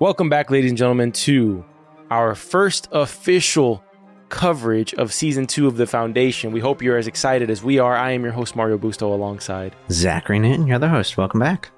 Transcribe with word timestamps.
Welcome 0.00 0.28
back, 0.30 0.50
ladies 0.50 0.70
and 0.70 0.78
gentlemen, 0.78 1.12
to 1.12 1.62
our 2.10 2.34
first 2.34 2.88
official 2.90 3.84
coverage 4.30 4.94
of 4.94 5.12
season 5.12 5.46
two 5.46 5.66
of 5.66 5.76
The 5.76 5.86
Foundation. 5.86 6.52
We 6.52 6.60
hope 6.60 6.80
you're 6.82 6.96
as 6.96 7.06
excited 7.06 7.50
as 7.50 7.62
we 7.62 7.78
are. 7.78 7.94
I 7.94 8.12
am 8.12 8.22
your 8.22 8.32
host, 8.32 8.56
Mario 8.56 8.78
Busto, 8.78 9.02
alongside. 9.12 9.76
Zachary 9.90 10.38
Newton, 10.38 10.66
you're 10.66 10.78
the 10.78 10.88
host. 10.88 11.16
Welcome 11.18 11.40
back. 11.40 11.70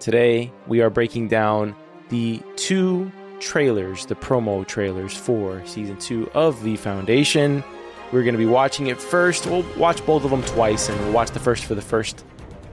Today, 0.00 0.50
we 0.66 0.80
are 0.80 0.90
breaking 0.90 1.28
down 1.28 1.76
the 2.08 2.42
two 2.56 3.12
trailers, 3.38 4.04
the 4.06 4.16
promo 4.16 4.66
trailers 4.66 5.16
for 5.16 5.64
season 5.64 5.96
two 5.98 6.28
of 6.34 6.60
The 6.64 6.76
Foundation. 6.76 7.62
We're 8.10 8.24
going 8.24 8.34
to 8.34 8.38
be 8.38 8.46
watching 8.46 8.88
it 8.88 9.00
first. 9.00 9.46
We'll 9.46 9.64
watch 9.78 10.04
both 10.04 10.24
of 10.24 10.30
them 10.32 10.42
twice, 10.42 10.88
and 10.88 10.98
we'll 11.02 11.12
watch 11.12 11.30
the 11.30 11.38
first 11.38 11.66
for 11.66 11.76
the 11.76 11.82
first. 11.82 12.24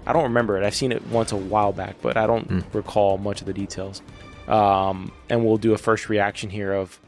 I 0.07 0.14
don't 0.14 0.23
remember 0.23 0.57
it. 0.57 0.66
I've 0.66 0.73
seen 0.73 0.91
it 0.91 1.05
once 1.07 1.32
a 1.34 1.38
while 1.38 1.73
back, 1.73 1.98
but 2.02 2.18
I 2.18 2.25
don't 2.25 2.50
Mm. 2.50 2.64
recall 2.73 3.18
much 3.20 3.41
of 3.41 3.45
the 3.45 3.54
details. 3.54 4.02
Um, 4.47 5.11
and 5.29 5.46
we'll 5.46 5.57
do 5.57 5.74
a 5.74 5.78
first 5.78 6.10
reaction 6.10 6.50
here 6.50 6.71
of 6.74 7.00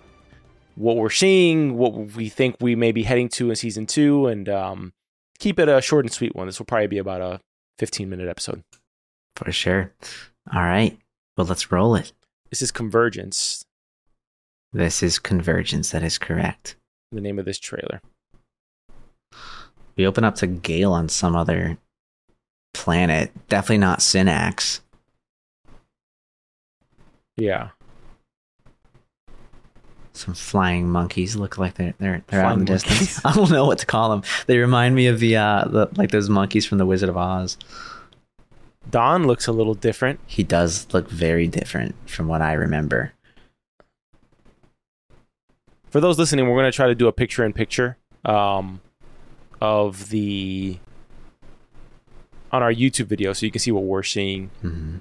what 0.76 0.98
we're 0.98 1.10
seeing, 1.10 1.78
what 1.78 1.94
we 2.16 2.30
think 2.30 2.56
we 2.60 2.76
may 2.76 2.92
be 2.92 3.04
heading 3.04 3.30
to 3.30 3.50
in 3.50 3.56
season 3.56 3.86
two, 3.86 4.28
and 4.28 4.48
um, 4.50 4.94
keep 5.40 5.60
it 5.60 5.70
a 5.70 5.82
short 5.82 6.06
and 6.06 6.12
sweet 6.14 6.36
one. 6.36 6.48
This 6.48 6.60
will 6.60 6.66
probably 6.66 6.88
be 6.88 6.98
about 6.98 7.22
a 7.22 7.40
15 7.80 8.10
minute 8.10 8.28
episode. 8.28 8.62
For 9.36 9.52
sure. 9.52 9.94
All 10.54 10.62
right. 10.64 10.98
Well, 11.38 11.48
let's 11.48 11.72
roll 11.72 11.96
it. 11.96 12.12
This 12.50 12.62
is 12.62 12.72
Convergence, 12.72 13.64
This 14.74 15.02
is 15.04 15.20
Convergence. 15.20 15.92
That 15.92 16.04
is 16.04 16.18
correct. 16.18 16.76
the 17.12 17.22
name 17.22 17.40
of 17.40 17.46
this 17.46 17.60
trailer. 17.60 18.02
We 19.96 20.06
open 20.08 20.24
up 20.24 20.36
to 20.36 20.48
Gaal 20.48 20.92
on 20.92 21.10
some 21.10 21.36
other 21.36 21.78
planet. 22.74 23.32
Definitely 23.50 23.78
not 23.80 24.02
Synnax. 24.02 24.82
Yeah. 27.40 27.70
Some 30.14 30.34
flying 30.34 30.90
monkeys 30.90 31.36
look 31.36 31.58
like 31.58 31.76
they're 31.76 31.94
they're, 31.98 32.24
they're 32.28 32.42
out 32.44 32.54
in 32.54 32.60
the 32.60 32.66
distance. 32.66 33.22
I 33.26 33.34
don't 33.34 33.52
know 33.52 33.66
what 33.66 33.78
to 33.80 33.86
call 33.86 34.10
them. 34.10 34.24
They 34.48 34.58
remind 34.58 34.94
me 34.96 35.08
of 35.08 35.20
the 35.20 35.38
uh 35.38 35.66
the, 35.66 35.88
like 35.96 36.12
those 36.12 36.30
monkeys 36.30 36.66
from 36.66 36.78
the 36.78 36.86
Wizard 36.86 37.10
of 37.10 37.16
Oz. 37.18 37.58
Dawn 38.90 39.28
looks 39.28 39.48
a 39.48 39.52
little 39.52 39.76
different. 39.76 40.20
He 40.26 40.44
does 40.44 40.88
look 40.94 41.10
very 41.10 41.48
different 41.48 41.96
from 42.10 42.28
what 42.28 42.42
I 42.42 42.54
remember. 42.54 43.14
For 45.90 46.00
those 46.02 46.18
listening, 46.20 46.48
we're 46.48 46.56
going 46.56 46.72
to 46.72 46.76
try 46.76 46.88
to 46.88 46.96
do 46.96 47.08
a 47.08 47.12
picture 47.12 47.44
in 47.46 47.54
picture 47.54 47.98
um, 48.26 48.82
of 49.62 50.10
the 50.10 50.78
on 52.52 52.64
our 52.64 52.74
YouTube 52.74 53.06
video 53.06 53.34
so 53.34 53.46
you 53.46 53.52
can 53.52 53.60
see 53.60 53.72
what 53.72 53.84
we're 53.84 54.04
seeing. 54.04 54.50
hmm 54.62 54.98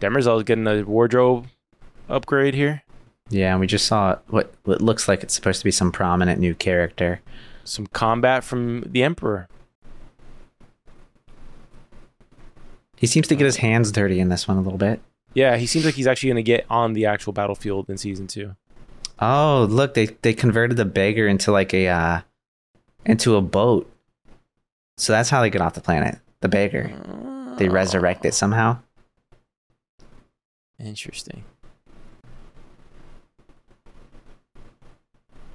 Demerzel 0.00 0.38
is 0.38 0.44
getting 0.44 0.66
a 0.66 0.82
wardrobe 0.82 1.46
upgrade 2.08 2.54
here. 2.54 2.82
Yeah, 3.30 3.52
and 3.52 3.60
we 3.60 3.66
just 3.66 3.86
saw 3.86 4.16
what 4.28 4.52
what 4.64 4.80
looks 4.80 5.08
like 5.08 5.22
it's 5.22 5.34
supposed 5.34 5.60
to 5.60 5.64
be 5.64 5.70
some 5.70 5.92
prominent 5.92 6.40
new 6.40 6.54
character. 6.54 7.20
Some 7.64 7.86
combat 7.88 8.44
from 8.44 8.82
the 8.82 9.02
Emperor. 9.02 9.48
He 12.96 13.06
seems 13.06 13.28
to 13.28 13.36
get 13.36 13.44
his 13.44 13.58
hands 13.58 13.92
dirty 13.92 14.18
in 14.18 14.28
this 14.28 14.48
one 14.48 14.56
a 14.56 14.60
little 14.60 14.78
bit. 14.78 15.00
Yeah, 15.34 15.56
he 15.56 15.66
seems 15.66 15.84
like 15.84 15.94
he's 15.94 16.06
actually 16.06 16.30
going 16.30 16.36
to 16.36 16.42
get 16.42 16.66
on 16.68 16.94
the 16.94 17.06
actual 17.06 17.32
battlefield 17.32 17.88
in 17.90 17.98
season 17.98 18.26
two. 18.26 18.56
Oh, 19.20 19.66
look, 19.68 19.94
they 19.94 20.06
they 20.06 20.32
converted 20.32 20.76
the 20.76 20.84
beggar 20.84 21.28
into 21.28 21.52
like 21.52 21.74
a 21.74 21.88
uh 21.88 22.20
into 23.04 23.36
a 23.36 23.42
boat. 23.42 23.90
So 24.96 25.12
that's 25.12 25.30
how 25.30 25.42
they 25.42 25.50
get 25.50 25.60
off 25.60 25.74
the 25.74 25.80
planet. 25.80 26.18
The 26.40 26.48
beggar. 26.48 26.90
They 27.58 27.68
resurrect 27.68 28.24
it 28.24 28.34
somehow. 28.34 28.78
Interesting. 30.80 31.44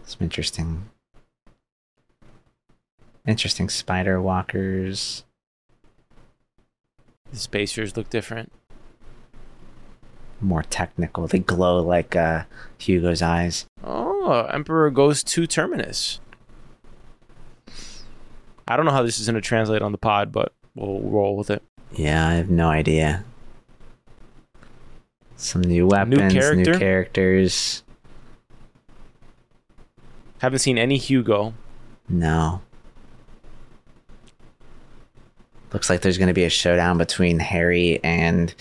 Some 0.04 0.20
interesting 0.22 0.90
interesting 3.26 3.70
spider 3.70 4.22
walkers. 4.22 5.24
The 7.32 7.40
spacers 7.40 7.96
look 7.96 8.10
different. 8.10 8.52
More 10.42 10.64
technical. 10.64 11.26
They 11.28 11.40
glow 11.40 11.82
like 11.82 12.16
uh 12.16 12.44
Hugo's 12.78 13.22
eyes. 13.22 13.66
Oh, 13.84 14.42
Emperor 14.52 14.92
goes 14.92 15.24
to 15.24 15.48
Terminus. 15.48 16.20
I 18.68 18.76
don't 18.76 18.86
know 18.86 18.92
how 18.92 19.04
this 19.04 19.20
is 19.20 19.26
going 19.28 19.36
to 19.36 19.42
translate 19.42 19.82
on 19.82 19.92
the 19.92 19.98
pod, 19.98 20.32
but 20.32 20.54
we'll 20.76 21.02
roll 21.02 21.36
with 21.36 21.50
it. 21.50 21.64
Yeah, 21.92 22.28
I 22.28 22.34
have 22.36 22.50
no 22.50 22.70
idea. 22.70 23.26
Some 25.36 25.62
new 25.62 25.88
weapons, 25.88 26.34
new, 26.34 26.40
character? 26.40 26.80
characters. 26.80 27.84
Haven't 30.40 30.60
seen 30.60 30.78
any 30.78 30.98
Hugo. 30.98 31.54
No. 32.10 32.62
Looks 35.72 35.90
like 35.90 36.02
there's 36.02 36.18
going 36.18 36.28
to 36.28 36.34
be 36.34 36.44
a 36.44 36.50
showdown 36.50 36.98
between 36.98 37.40
Hari 37.40 38.00
and 38.04 38.54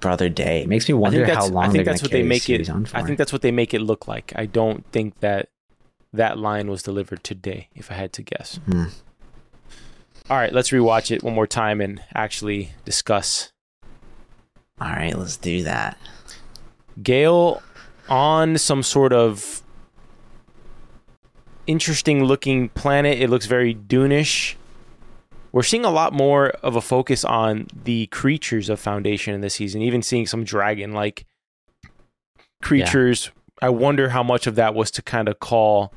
Brother 0.00 0.28
Day. 0.28 0.62
It 0.62 0.68
makes 0.68 0.88
me 0.88 0.94
wonder 0.94 1.24
how 1.26 1.46
long 1.46 1.64
I 1.64 1.70
think 1.70 1.84
that's 1.84 2.02
what 2.02 2.12
they 2.12 2.22
make 2.22 2.48
it. 2.48 2.68
I 2.94 3.02
think 3.02 3.18
that's 3.18 3.32
what 3.32 3.42
they 3.42 3.50
make 3.50 3.74
it 3.74 3.80
look 3.80 4.06
like. 4.06 4.32
I 4.36 4.46
don't 4.46 4.84
think 4.92 5.18
that 5.20 5.48
that 6.12 6.38
line 6.38 6.70
was 6.70 6.82
delivered 6.82 7.24
today. 7.24 7.68
If 7.74 7.90
I 7.90 7.94
had 7.94 8.12
to 8.14 8.22
guess. 8.22 8.60
Hmm. 8.66 8.84
All 10.30 10.36
right, 10.36 10.52
let's 10.52 10.70
rewatch 10.70 11.10
it 11.10 11.22
one 11.22 11.34
more 11.34 11.46
time 11.46 11.80
and 11.80 12.02
actually 12.14 12.72
discuss. 12.84 13.52
All 14.80 14.88
right, 14.88 15.16
let's 15.16 15.36
do 15.36 15.62
that. 15.62 15.98
Gaal 17.00 17.62
on 18.08 18.58
some 18.58 18.82
sort 18.82 19.12
of 19.12 19.62
interesting 21.66 22.24
looking 22.24 22.68
planet. 22.70 23.20
It 23.20 23.30
looks 23.30 23.46
very 23.46 23.74
Dunish. 23.74 24.56
We're 25.52 25.62
seeing 25.62 25.84
a 25.84 25.90
lot 25.90 26.12
more 26.12 26.48
of 26.62 26.74
a 26.74 26.80
focus 26.80 27.24
on 27.24 27.68
the 27.84 28.06
creatures 28.08 28.68
of 28.68 28.80
Foundation 28.80 29.34
in 29.34 29.40
this 29.40 29.54
season, 29.54 29.82
even 29.82 30.02
seeing 30.02 30.26
some 30.26 30.42
dragon 30.42 30.92
like 30.92 31.24
creatures. 32.60 33.30
I 33.62 33.68
wonder 33.68 34.08
how 34.08 34.24
much 34.24 34.48
of 34.48 34.56
that 34.56 34.74
was 34.74 34.90
to 34.92 35.02
kind 35.02 35.28
of 35.28 35.38
call 35.38 35.92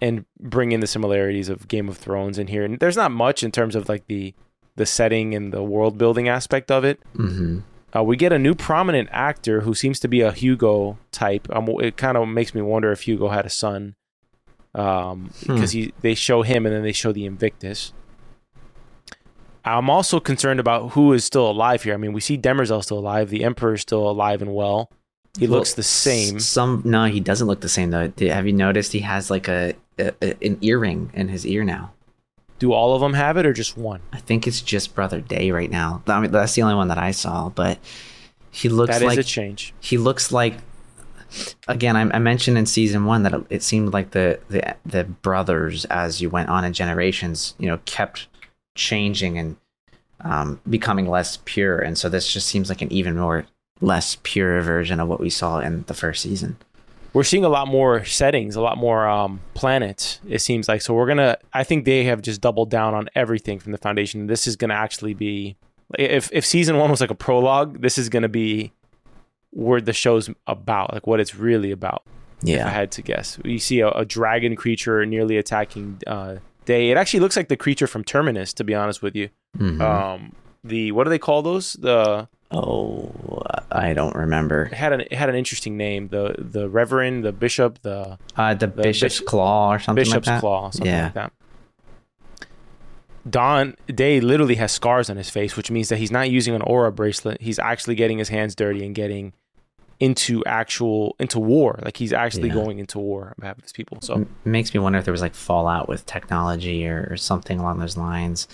and 0.00 0.24
bring 0.40 0.72
in 0.72 0.80
the 0.80 0.86
similarities 0.86 1.50
of 1.50 1.68
Game 1.68 1.88
of 1.88 1.98
Thrones 1.98 2.38
in 2.38 2.46
here. 2.46 2.64
And 2.64 2.78
there's 2.78 2.96
not 2.96 3.10
much 3.10 3.42
in 3.42 3.52
terms 3.52 3.74
of 3.76 3.88
like 3.88 4.06
the 4.06 4.34
the 4.76 4.86
setting 4.86 5.34
and 5.34 5.52
the 5.52 5.62
world 5.62 5.98
building 5.98 6.28
aspect 6.28 6.70
of 6.70 6.84
it. 6.84 7.00
hmm 7.14 7.60
Uh, 7.96 8.02
we 8.02 8.16
get 8.16 8.32
a 8.32 8.38
new 8.38 8.54
prominent 8.54 9.08
actor 9.12 9.62
who 9.62 9.74
seems 9.74 9.98
to 10.00 10.08
be 10.08 10.20
a 10.20 10.30
Hugo 10.32 10.98
type. 11.10 11.48
Um, 11.50 11.68
it 11.80 11.96
kind 11.96 12.16
of 12.18 12.28
makes 12.28 12.54
me 12.54 12.60
wonder 12.60 12.92
if 12.92 13.02
Hugo 13.02 13.28
had 13.28 13.46
a 13.46 13.50
son, 13.50 13.94
um, 14.74 15.30
Hmm. 15.46 15.54
because 15.54 15.70
he 15.72 15.92
they 16.02 16.14
show 16.14 16.42
him 16.42 16.66
and 16.66 16.74
then 16.74 16.82
they 16.82 16.92
show 16.92 17.12
the 17.12 17.24
Invictus. 17.24 17.92
I'm 19.64 19.90
also 19.90 20.20
concerned 20.20 20.60
about 20.60 20.92
who 20.92 21.12
is 21.12 21.24
still 21.24 21.50
alive 21.50 21.82
here. 21.82 21.94
I 21.94 21.96
mean, 21.98 22.12
we 22.12 22.20
see 22.20 22.38
Demerzel 22.38 22.82
still 22.82 22.98
alive. 22.98 23.28
The 23.28 23.44
Emperor 23.44 23.74
is 23.74 23.82
still 23.82 24.08
alive 24.08 24.40
and 24.40 24.54
well. 24.54 24.90
He 25.38 25.46
looks 25.46 25.74
the 25.74 25.82
same. 25.82 26.40
Some 26.40 26.82
no, 26.84 27.04
he 27.04 27.20
doesn't 27.20 27.46
look 27.46 27.60
the 27.60 27.68
same 27.68 27.90
though. 27.90 28.10
Have 28.20 28.46
you 28.46 28.52
noticed 28.52 28.92
he 28.92 29.00
has 29.00 29.30
like 29.30 29.46
a, 29.48 29.74
a- 29.98 30.14
an 30.44 30.58
earring 30.62 31.10
in 31.14 31.28
his 31.28 31.46
ear 31.46 31.64
now? 31.64 31.92
Do 32.58 32.72
all 32.72 32.94
of 32.94 33.00
them 33.00 33.14
have 33.14 33.36
it 33.36 33.46
or 33.46 33.52
just 33.52 33.76
one? 33.76 34.00
I 34.12 34.18
think 34.18 34.46
it's 34.46 34.60
just 34.60 34.94
Brother 34.94 35.20
Day 35.20 35.50
right 35.52 35.70
now. 35.70 36.02
I 36.06 36.20
mean, 36.20 36.30
that's 36.32 36.54
the 36.54 36.62
only 36.62 36.74
one 36.74 36.88
that 36.88 36.98
I 36.98 37.12
saw, 37.12 37.50
but 37.50 37.78
he 38.50 38.68
looks 38.68 38.90
That 38.90 39.02
is 39.02 39.06
like 39.08 39.18
a 39.18 39.22
change. 39.22 39.72
he 39.80 39.98
looks 39.98 40.32
like 40.32 40.54
again 41.68 41.94
I, 41.94 42.16
I 42.16 42.18
mentioned 42.18 42.56
in 42.56 42.64
season 42.64 43.04
one 43.04 43.22
that 43.24 43.34
it, 43.34 43.44
it 43.50 43.62
seemed 43.62 43.92
like 43.92 44.12
the, 44.12 44.40
the 44.48 44.76
the 44.86 45.04
brothers 45.04 45.84
as 45.86 46.22
you 46.22 46.30
went 46.30 46.48
on 46.48 46.64
in 46.64 46.72
generations 46.72 47.54
you 47.58 47.68
know 47.68 47.78
kept 47.84 48.28
changing 48.74 49.38
and 49.38 49.56
um, 50.22 50.60
becoming 50.68 51.06
less 51.08 51.38
pure 51.44 51.78
and 51.78 51.98
so 51.98 52.08
this 52.08 52.32
just 52.32 52.48
seems 52.48 52.70
like 52.70 52.80
an 52.80 52.90
even 52.90 53.16
more 53.16 53.46
less 53.82 54.16
pure 54.22 54.60
version 54.62 55.00
of 55.00 55.06
what 55.08 55.20
we 55.20 55.28
saw 55.30 55.60
in 55.60 55.82
the 55.86 55.94
first 55.94 56.22
season 56.22 56.56
we're 57.12 57.24
seeing 57.24 57.44
a 57.44 57.48
lot 57.48 57.68
more 57.68 58.04
settings, 58.04 58.54
a 58.56 58.60
lot 58.60 58.76
more 58.78 59.08
um, 59.08 59.40
planets. 59.54 60.20
It 60.28 60.40
seems 60.40 60.68
like 60.68 60.82
so. 60.82 60.94
We're 60.94 61.06
gonna. 61.06 61.38
I 61.52 61.64
think 61.64 61.84
they 61.84 62.04
have 62.04 62.22
just 62.22 62.40
doubled 62.40 62.70
down 62.70 62.94
on 62.94 63.08
everything 63.14 63.58
from 63.58 63.72
the 63.72 63.78
foundation. 63.78 64.26
This 64.26 64.46
is 64.46 64.56
gonna 64.56 64.74
actually 64.74 65.14
be, 65.14 65.56
if 65.98 66.28
if 66.32 66.44
season 66.44 66.76
one 66.78 66.90
was 66.90 67.00
like 67.00 67.10
a 67.10 67.14
prologue, 67.14 67.80
this 67.80 67.98
is 67.98 68.08
gonna 68.08 68.28
be 68.28 68.72
where 69.50 69.80
the 69.80 69.92
show's 69.94 70.28
about, 70.46 70.92
like 70.92 71.06
what 71.06 71.20
it's 71.20 71.34
really 71.34 71.70
about. 71.70 72.02
Yeah. 72.42 72.60
If 72.60 72.66
I 72.66 72.70
had 72.70 72.92
to 72.92 73.02
guess, 73.02 73.38
you 73.44 73.58
see 73.58 73.80
a, 73.80 73.88
a 73.88 74.04
dragon 74.04 74.54
creature 74.54 75.04
nearly 75.06 75.36
attacking 75.38 76.00
uh, 76.06 76.36
Day. 76.66 76.90
It 76.90 76.98
actually 76.98 77.20
looks 77.20 77.34
like 77.34 77.48
the 77.48 77.56
creature 77.56 77.86
from 77.86 78.04
Terminus. 78.04 78.52
To 78.52 78.62
be 78.64 78.74
honest 78.74 79.00
with 79.02 79.16
you, 79.16 79.30
Mhm. 79.58 79.80
um, 79.80 80.32
the 80.62 80.92
what 80.92 81.04
do 81.04 81.10
they 81.10 81.18
call 81.18 81.40
those? 81.40 81.72
The 81.72 82.28
oh 82.50 83.12
i 83.70 83.92
don't 83.92 84.14
remember 84.16 84.62
it 84.64 84.72
had 84.74 84.92
an 84.92 85.00
it 85.02 85.12
had 85.12 85.28
an 85.28 85.34
interesting 85.34 85.76
name. 85.76 86.08
The 86.08 86.34
the 86.38 86.68
Reverend, 86.68 87.24
the 87.24 87.32
Bishop, 87.32 87.80
the 87.82 88.18
uh, 88.36 88.54
the, 88.54 88.66
bishop's 88.68 89.18
bish- 89.20 89.26
claw 89.26 89.74
or 89.74 89.78
something 89.78 90.00
Bishop's 90.02 90.26
like 90.26 90.36
that 90.36 90.40
Claw, 90.40 90.70
something 90.70 90.90
Yeah. 90.90 91.04
like 91.04 91.14
that. 91.14 91.32
Dawn 93.28 93.76
Day 93.86 94.20
literally 94.20 94.54
has 94.54 94.72
scars 94.72 95.10
on 95.10 95.16
his 95.18 95.28
face, 95.28 95.56
which 95.56 95.70
means 95.70 95.88
that 95.90 95.98
he's 95.98 96.10
not 96.10 96.30
using 96.30 96.54
an 96.54 96.62
aura 96.62 96.90
bracelet. 96.90 97.40
He's 97.42 97.58
actually 97.58 97.94
getting 97.94 98.16
his 98.18 98.30
hands 98.30 98.54
dirty 98.54 98.86
and 98.86 98.94
getting 98.94 99.34
into 100.00 100.42
actual 100.46 101.14
into 101.18 101.38
war. 101.38 101.78
Like 101.84 101.96
he's 101.98 102.12
actually 102.12 102.48
Yeah. 102.48 102.54
going 102.54 102.78
into 102.78 102.98
war 102.98 103.26
on 103.26 103.34
behalf 103.40 103.58
of 103.58 103.64
his 103.64 103.72
people. 103.72 103.98
So 104.00 104.20
it 104.22 104.28
makes 104.46 104.72
me 104.72 104.80
wonder 104.80 104.98
if 104.98 105.04
there 105.04 105.12
was 105.12 105.20
like 105.20 105.34
fallout 105.34 105.88
with 105.88 106.06
technology 106.06 106.86
or, 106.88 107.08
or 107.10 107.16
something 107.18 107.58
along 107.58 107.80
those 107.80 107.96
lines. 107.98 108.48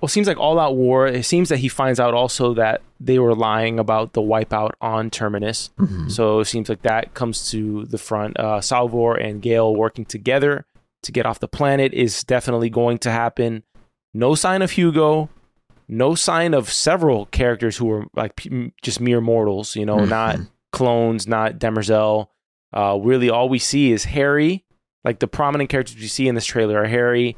Well, 0.00 0.08
it 0.08 0.10
seems 0.10 0.26
like 0.28 0.38
all 0.38 0.58
out 0.58 0.76
war. 0.76 1.06
It 1.06 1.24
seems 1.24 1.48
that 1.48 1.58
he 1.58 1.68
finds 1.68 1.98
out 1.98 2.12
also 2.14 2.54
that 2.54 2.82
they 3.00 3.18
were 3.18 3.34
lying 3.34 3.78
about 3.78 4.12
the 4.12 4.20
wipeout 4.20 4.72
on 4.80 5.10
Terminus. 5.10 5.70
Mhm. 5.78 6.10
So 6.10 6.40
it 6.40 6.44
seems 6.46 6.68
like 6.68 6.82
that 6.82 7.14
comes 7.14 7.50
to 7.50 7.84
the 7.86 7.98
front. 7.98 8.38
Uh, 8.38 8.60
Salvor 8.60 9.14
and 9.14 9.42
Gaal 9.42 9.74
working 9.76 10.04
together 10.04 10.66
to 11.02 11.12
get 11.12 11.24
off 11.26 11.40
the 11.40 11.48
planet 11.48 11.94
is 11.94 12.24
definitely 12.24 12.68
going 12.70 12.98
to 12.98 13.10
happen. 13.10 13.62
No 14.12 14.34
sign 14.34 14.62
of 14.62 14.72
Hugo. 14.72 15.28
No 15.88 16.14
sign 16.14 16.52
of 16.52 16.70
several 16.72 17.26
characters 17.26 17.76
who 17.76 17.90
are 17.90 18.06
like 18.14 18.36
p- 18.36 18.72
just 18.82 19.00
mere 19.00 19.20
mortals. 19.20 19.76
You 19.76 19.86
know, 19.86 20.04
not 20.04 20.36
Mhm. 20.36 20.48
clones, 20.72 21.26
not 21.28 21.58
Demerzel. 21.58 22.28
Uh, 22.72 22.98
really, 23.00 23.30
all 23.30 23.48
we 23.48 23.58
see 23.58 23.92
is 23.92 24.04
Hari. 24.06 24.64
Like 25.04 25.20
the 25.20 25.28
prominent 25.28 25.70
characters 25.70 25.96
we 25.96 26.08
see 26.08 26.26
in 26.28 26.34
this 26.34 26.44
trailer 26.44 26.82
are 26.82 26.88
Hari, 26.88 27.36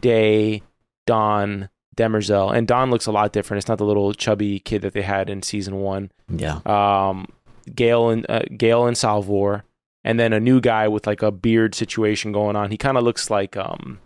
Day, 0.00 0.62
Dawn, 1.06 1.68
Demerzel, 1.96 2.54
and 2.56 2.66
Dawn 2.66 2.90
looks 2.90 3.06
a 3.06 3.12
lot 3.12 3.32
different. 3.32 3.58
It's 3.62 3.68
not 3.68 3.78
the 3.78 3.84
little 3.84 4.12
chubby 4.14 4.58
kid 4.60 4.82
that 4.82 4.92
they 4.94 5.02
had 5.02 5.28
in 5.30 5.42
season 5.42 5.76
one 5.76 6.10
Yeah. 6.28 6.60
um, 6.66 7.26
Gaal 7.70 8.12
and 8.12 8.26
uh, 8.28 8.42
Gaal 8.50 8.86
and 8.88 8.96
Salvor, 8.98 9.64
and 10.02 10.18
then 10.18 10.32
a 10.32 10.40
new 10.40 10.60
guy 10.60 10.88
with 10.88 11.06
like 11.06 11.22
a 11.22 11.30
beard 11.30 11.74
situation 11.74 12.32
going 12.32 12.56
on. 12.56 12.70
He 12.70 12.76
kind 12.76 12.96
of 12.98 13.04
looks 13.04 13.30
like 13.30 13.56
um, 13.56 14.00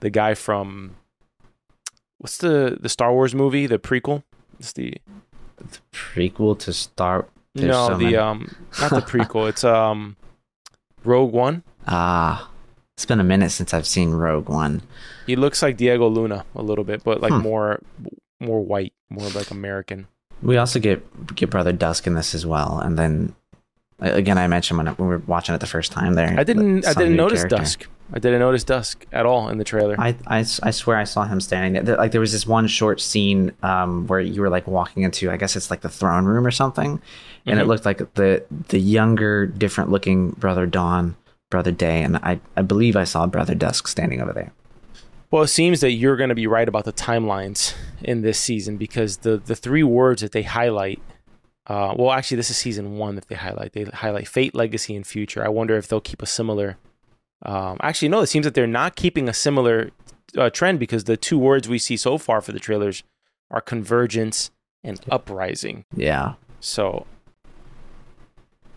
the 0.00 0.10
guy 0.10 0.34
from 0.34 0.96
what's 2.18 2.38
the 2.38 2.76
the 2.80 2.88
Star 2.88 3.12
Wars 3.12 3.34
movie, 3.34 3.66
the 3.66 3.78
prequel. 3.78 4.22
It's 4.58 4.72
the 4.72 4.94
Prequel 5.92 6.58
to 6.60 6.72
Star. 6.72 7.26
There's 7.54 7.68
no, 7.68 7.88
so 7.88 7.96
the 7.98 8.04
many. 8.04 8.16
um, 8.16 8.54
not 8.80 8.90
the 8.90 9.00
prequel. 9.00 9.48
it's 9.48 9.64
um, 9.64 10.16
Rogue 11.04 11.32
One. 11.32 11.62
Ah, 11.90 12.50
it's 12.98 13.06
been 13.06 13.20
a 13.20 13.24
minute 13.24 13.50
since 13.50 13.72
I've 13.72 13.86
seen 13.86 14.10
Rogue 14.10 14.48
One. 14.48 14.82
He 15.24 15.36
looks 15.36 15.62
like 15.62 15.76
Diego 15.76 16.08
Luna 16.08 16.44
a 16.56 16.62
little 16.62 16.82
bit, 16.82 17.04
but 17.04 17.20
like 17.20 17.32
Hmm. 17.32 17.42
more 17.42 17.80
more 18.40 18.60
white, 18.60 18.92
more 19.08 19.28
like 19.30 19.52
American. 19.52 20.08
We 20.42 20.56
also 20.56 20.80
get 20.80 21.36
get 21.36 21.48
Brother 21.48 21.70
Dusk 21.72 22.08
in 22.08 22.14
this 22.14 22.34
as 22.34 22.44
well, 22.44 22.80
and 22.80 22.98
then 22.98 23.36
again, 24.00 24.36
I 24.36 24.48
mentioned 24.48 24.78
when, 24.78 24.86
when 24.88 25.08
we 25.08 25.14
were 25.14 25.22
watching 25.28 25.54
it 25.54 25.58
the 25.60 25.66
first 25.68 25.92
time. 25.92 26.14
There, 26.14 26.34
I 26.36 26.42
didn't 26.42 26.86
I 26.88 26.92
didn't 26.94 27.14
notice 27.14 27.40
character. 27.42 27.56
Dusk. 27.56 27.86
I 28.12 28.18
didn't 28.18 28.40
notice 28.40 28.64
Dusk 28.64 29.06
at 29.12 29.26
all 29.26 29.48
in 29.48 29.58
the 29.58 29.64
trailer. 29.64 29.94
I, 29.98 30.16
I, 30.26 30.38
I 30.62 30.70
swear 30.72 30.96
I 30.96 31.04
saw 31.04 31.24
him 31.24 31.40
standing 31.40 31.84
there. 31.84 31.96
Like 31.96 32.10
there 32.10 32.20
was 32.22 32.32
this 32.32 32.46
one 32.48 32.66
short 32.66 33.00
scene 33.00 33.52
um, 33.62 34.06
where 34.08 34.18
you 34.20 34.40
were 34.40 34.48
like 34.48 34.66
walking 34.66 35.02
into, 35.04 35.30
I 35.30 35.36
guess 35.36 35.54
it's 35.56 35.70
like 35.70 35.82
the 35.82 35.88
throne 35.90 36.24
room 36.24 36.44
or 36.46 36.50
something, 36.50 37.00
and 37.46 37.60
it 37.60 37.64
Mhm. 37.64 37.68
looked 37.68 37.84
like 37.86 38.14
the 38.14 38.44
the 38.70 38.80
younger, 38.80 39.46
different 39.46 39.90
looking 39.90 40.30
brother 40.30 40.64
Dawn, 40.66 41.16
brother 41.50 41.72
Day, 41.72 42.02
and 42.02 42.16
I 42.18 42.40
I 42.56 42.62
believe 42.62 42.96
I 42.96 43.04
saw 43.04 43.26
brother 43.26 43.54
Dusk 43.54 43.88
standing 43.88 44.20
over 44.20 44.32
there. 44.32 44.52
Well, 45.30 45.42
it 45.42 45.48
seems 45.48 45.80
that 45.80 45.92
you're 45.92 46.16
going 46.16 46.30
to 46.30 46.34
be 46.34 46.46
right 46.46 46.68
about 46.68 46.84
the 46.84 46.92
timelines 46.92 47.74
in 48.02 48.22
this 48.22 48.38
season 48.38 48.76
because 48.76 49.18
the 49.18 49.36
the 49.36 49.56
three 49.56 49.82
words 49.82 50.22
that 50.22 50.32
they 50.32 50.42
highlight. 50.42 51.00
Uh, 51.66 51.94
well, 51.98 52.12
actually, 52.12 52.38
this 52.38 52.48
is 52.50 52.56
season 52.56 52.96
one 52.96 53.14
that 53.14 53.28
they 53.28 53.34
highlight. 53.34 53.74
They 53.74 53.84
highlight 53.84 54.26
fate, 54.26 54.54
legacy, 54.54 54.96
and 54.96 55.06
future. 55.06 55.44
I 55.44 55.48
wonder 55.48 55.76
if 55.76 55.86
they'll 55.86 56.00
keep 56.00 56.22
a 56.22 56.26
similar. 56.26 56.78
Um, 57.44 57.76
actually, 57.82 58.08
no. 58.08 58.20
It 58.20 58.28
seems 58.28 58.44
that 58.44 58.54
they're 58.54 58.66
not 58.66 58.96
keeping 58.96 59.28
a 59.28 59.34
similar 59.34 59.90
uh, 60.36 60.48
trend 60.48 60.80
because 60.80 61.04
the 61.04 61.16
two 61.16 61.38
words 61.38 61.68
we 61.68 61.78
see 61.78 61.96
so 61.96 62.16
far 62.16 62.40
for 62.40 62.52
the 62.52 62.58
trailers 62.58 63.02
are 63.50 63.60
convergence 63.60 64.50
and 64.82 65.00
uprising. 65.10 65.84
Yeah, 65.94 66.34
So, 66.60 67.06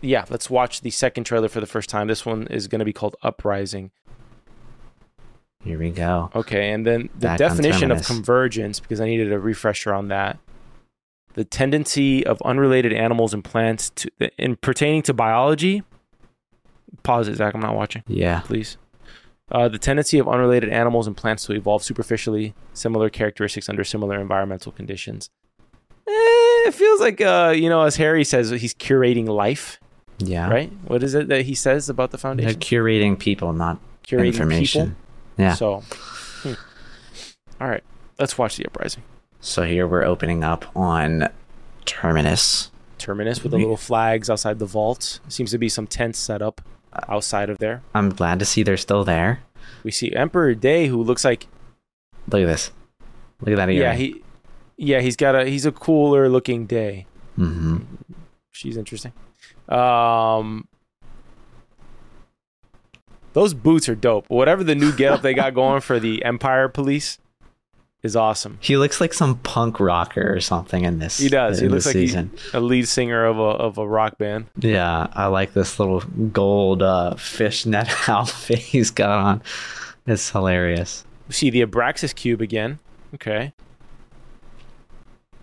yeah, 0.02 0.24
let's 0.28 0.50
watch 0.50 0.82
the 0.82 0.90
second 0.90 1.24
trailer 1.24 1.48
for 1.48 1.60
the 1.60 1.66
first 1.66 1.88
time. 1.88 2.06
This 2.08 2.26
one 2.26 2.46
is 2.48 2.68
going 2.68 2.80
to 2.80 2.84
be 2.84 2.92
called 2.92 3.16
Uprising. 3.22 3.90
here 5.64 5.78
we 5.78 5.90
go. 5.90 6.30
Okay, 6.34 6.70
and 6.72 6.86
then 6.86 7.08
the 7.14 7.28
Back 7.28 7.38
definition 7.38 7.90
of 7.90 8.04
convergence, 8.04 8.80
because 8.80 9.00
I 9.00 9.06
needed 9.06 9.32
a 9.32 9.38
refresher 9.38 9.94
on 9.94 10.08
that. 10.08 10.38
The 11.34 11.44
tendency 11.44 12.26
of 12.26 12.42
unrelated 12.42 12.92
animals 12.92 13.32
and 13.32 13.42
plants 13.42 13.90
to, 13.96 14.10
in 14.36 14.56
pertaining 14.56 15.02
to 15.02 15.14
biology. 15.14 15.82
Pause 17.04 17.28
it, 17.28 17.36
Zach. 17.36 17.54
I'm 17.54 17.60
not 17.60 17.74
watching, 17.74 18.02
Yeah, 18.06 18.40
please. 18.40 18.76
Uh, 19.50 19.68
the 19.68 19.78
tendency 19.78 20.18
of 20.18 20.28
unrelated 20.28 20.70
animals 20.70 21.06
and 21.06 21.16
plants 21.16 21.44
to 21.46 21.52
evolve 21.52 21.82
superficially, 21.82 22.54
similar 22.74 23.08
characteristics 23.10 23.68
under 23.68 23.82
similar 23.84 24.20
environmental 24.20 24.72
conditions. 24.72 25.30
Eh, 26.06 26.10
it 26.68 26.74
feels 26.74 27.00
like, 27.00 27.20
uh, 27.20 27.52
you 27.54 27.68
know, 27.68 27.82
as 27.82 27.96
Hari 27.96 28.24
says, 28.24 28.50
he's 28.50 28.74
curating 28.74 29.26
life, 29.26 29.78
yeah. 30.28 30.48
right? 30.48 30.72
What 30.86 31.02
is 31.02 31.14
it 31.14 31.28
that 31.28 31.42
he 31.46 31.54
says 31.54 31.88
about 31.88 32.10
the 32.10 32.16
They're 32.16 32.22
foundation? 32.22 32.60
curating 32.60 33.18
people, 33.18 33.52
not 33.52 33.78
Curating 34.06 34.26
information. 34.26 34.96
people. 35.36 35.44
Yeah. 35.44 35.54
So, 35.54 35.82
hmm. 36.42 36.52
all 37.60 37.68
right, 37.68 37.82
let's 38.18 38.36
watch 38.38 38.56
the 38.56 38.66
uprising. 38.66 39.02
So 39.40 39.62
here 39.64 39.86
we're 39.86 40.04
opening 40.04 40.44
up 40.44 40.64
on 40.76 41.28
Terminus. 41.84 42.70
Terminus 42.98 43.42
with 43.42 43.50
the 43.52 43.58
little 43.58 43.76
flags 43.76 44.30
outside 44.30 44.58
the 44.60 44.66
vault. 44.66 45.18
Seems 45.28 45.50
to 45.50 45.58
be 45.58 45.68
some 45.68 45.86
tents 45.88 46.18
set 46.18 46.40
up 46.42 46.60
outside 47.08 47.50
of 47.50 47.58
there. 47.58 47.82
I'm 47.94 48.10
glad 48.10 48.38
to 48.38 48.44
see 48.44 48.62
they're 48.62 48.76
still 48.76 49.04
there. 49.04 49.42
We 49.82 49.90
see 49.90 50.12
Emperor 50.14 50.54
Day, 50.54 50.86
who 50.86 51.02
looks 51.02 51.24
like 51.24 51.48
Look 52.28 52.42
at 52.42 52.46
this. 52.46 52.70
Look 53.40 53.50
at 53.50 53.56
that 53.56 53.68
earring. 53.68 53.78
yeah 53.80 53.94
he 53.94 54.22
yeah 54.76 55.00
he's 55.00 55.16
got 55.16 55.34
a 55.34 55.44
he's 55.46 55.66
a 55.66 55.72
cooler 55.72 56.28
looking 56.28 56.66
Day. 56.66 57.06
Mm-hmm. 57.36 57.78
She's 58.52 58.76
interesting. 58.76 59.12
Um, 59.68 60.66
those 63.32 63.54
boots 63.54 63.88
are 63.88 63.94
dope. 63.94 64.26
Whatever 64.28 64.62
the 64.64 64.74
new 64.74 64.92
getup 64.92 65.22
they 65.22 65.34
got 65.34 65.54
going 65.54 65.80
for 65.80 65.98
the 65.98 66.24
Empire 66.24 66.68
Police 66.68 67.18
is 68.02 68.16
awesome. 68.16 68.58
He 68.60 68.76
looks 68.76 69.00
like 69.00 69.14
some 69.14 69.38
punk 69.38 69.78
rocker 69.80 70.34
or 70.34 70.40
something 70.40 70.84
in 70.84 70.98
this. 70.98 71.18
He 71.18 71.28
does. 71.28 71.60
He 71.60 71.68
looks 71.68 71.86
like 71.86 71.92
season. 71.94 72.32
A 72.52 72.60
lead 72.60 72.88
singer 72.88 73.24
of 73.24 73.38
a 73.38 73.42
of 73.42 73.78
a 73.78 73.86
rock 73.86 74.18
band. 74.18 74.46
Yeah, 74.58 75.06
I 75.12 75.26
like 75.26 75.52
this 75.52 75.78
little 75.78 76.00
gold 76.00 76.82
uh, 76.82 77.14
fishnet 77.14 77.88
outfit 78.08 78.58
he's 78.58 78.90
got 78.90 79.10
on. 79.10 79.42
It's 80.06 80.30
hilarious. 80.30 81.04
We 81.28 81.34
see 81.34 81.50
the 81.50 81.64
Abraxas 81.64 82.14
cube 82.14 82.40
again. 82.40 82.80
Okay. 83.14 83.52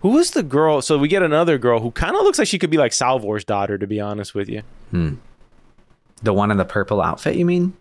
Who 0.02 0.18
is 0.18 0.32
the 0.32 0.44
girl? 0.44 0.82
So 0.82 0.98
we 0.98 1.08
get 1.08 1.22
another 1.24 1.58
girl 1.58 1.80
who 1.82 1.92
kind 1.92 2.16
of 2.16 2.22
looks 2.24 2.40
like 2.40 2.48
she 2.48 2.58
could 2.60 2.70
be 2.70 2.78
like 2.78 2.94
Salvor's 2.94 3.44
daughter, 3.44 3.78
to 3.78 3.86
be 3.88 4.00
honest 4.00 4.34
with 4.34 4.48
you. 4.50 4.62
Hmm. 4.92 5.16
The 6.22 6.34
one 6.34 6.52
in 6.52 6.58
the 6.58 6.66
purple 6.66 7.02
outfit, 7.02 7.36
you 7.36 7.46
mean? 7.46 7.76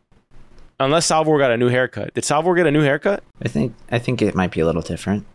Unless 0.81 1.07
Salvor 1.07 1.39
got 1.39 1.51
a 1.51 1.57
new 1.57 1.69
haircut. 1.69 2.15
Did 2.15 2.25
Salvor 2.25 2.55
get 2.55 2.67
a 2.67 2.71
new 2.71 2.83
haircut? 2.83 3.25
I 3.43 3.49
think 3.49 3.75
I 3.91 3.99
think 3.99 4.23
it 4.23 4.35
might 4.35 4.53
be 4.53 4.61
a 4.61 4.67
little 4.67 4.83
different. 4.83 5.27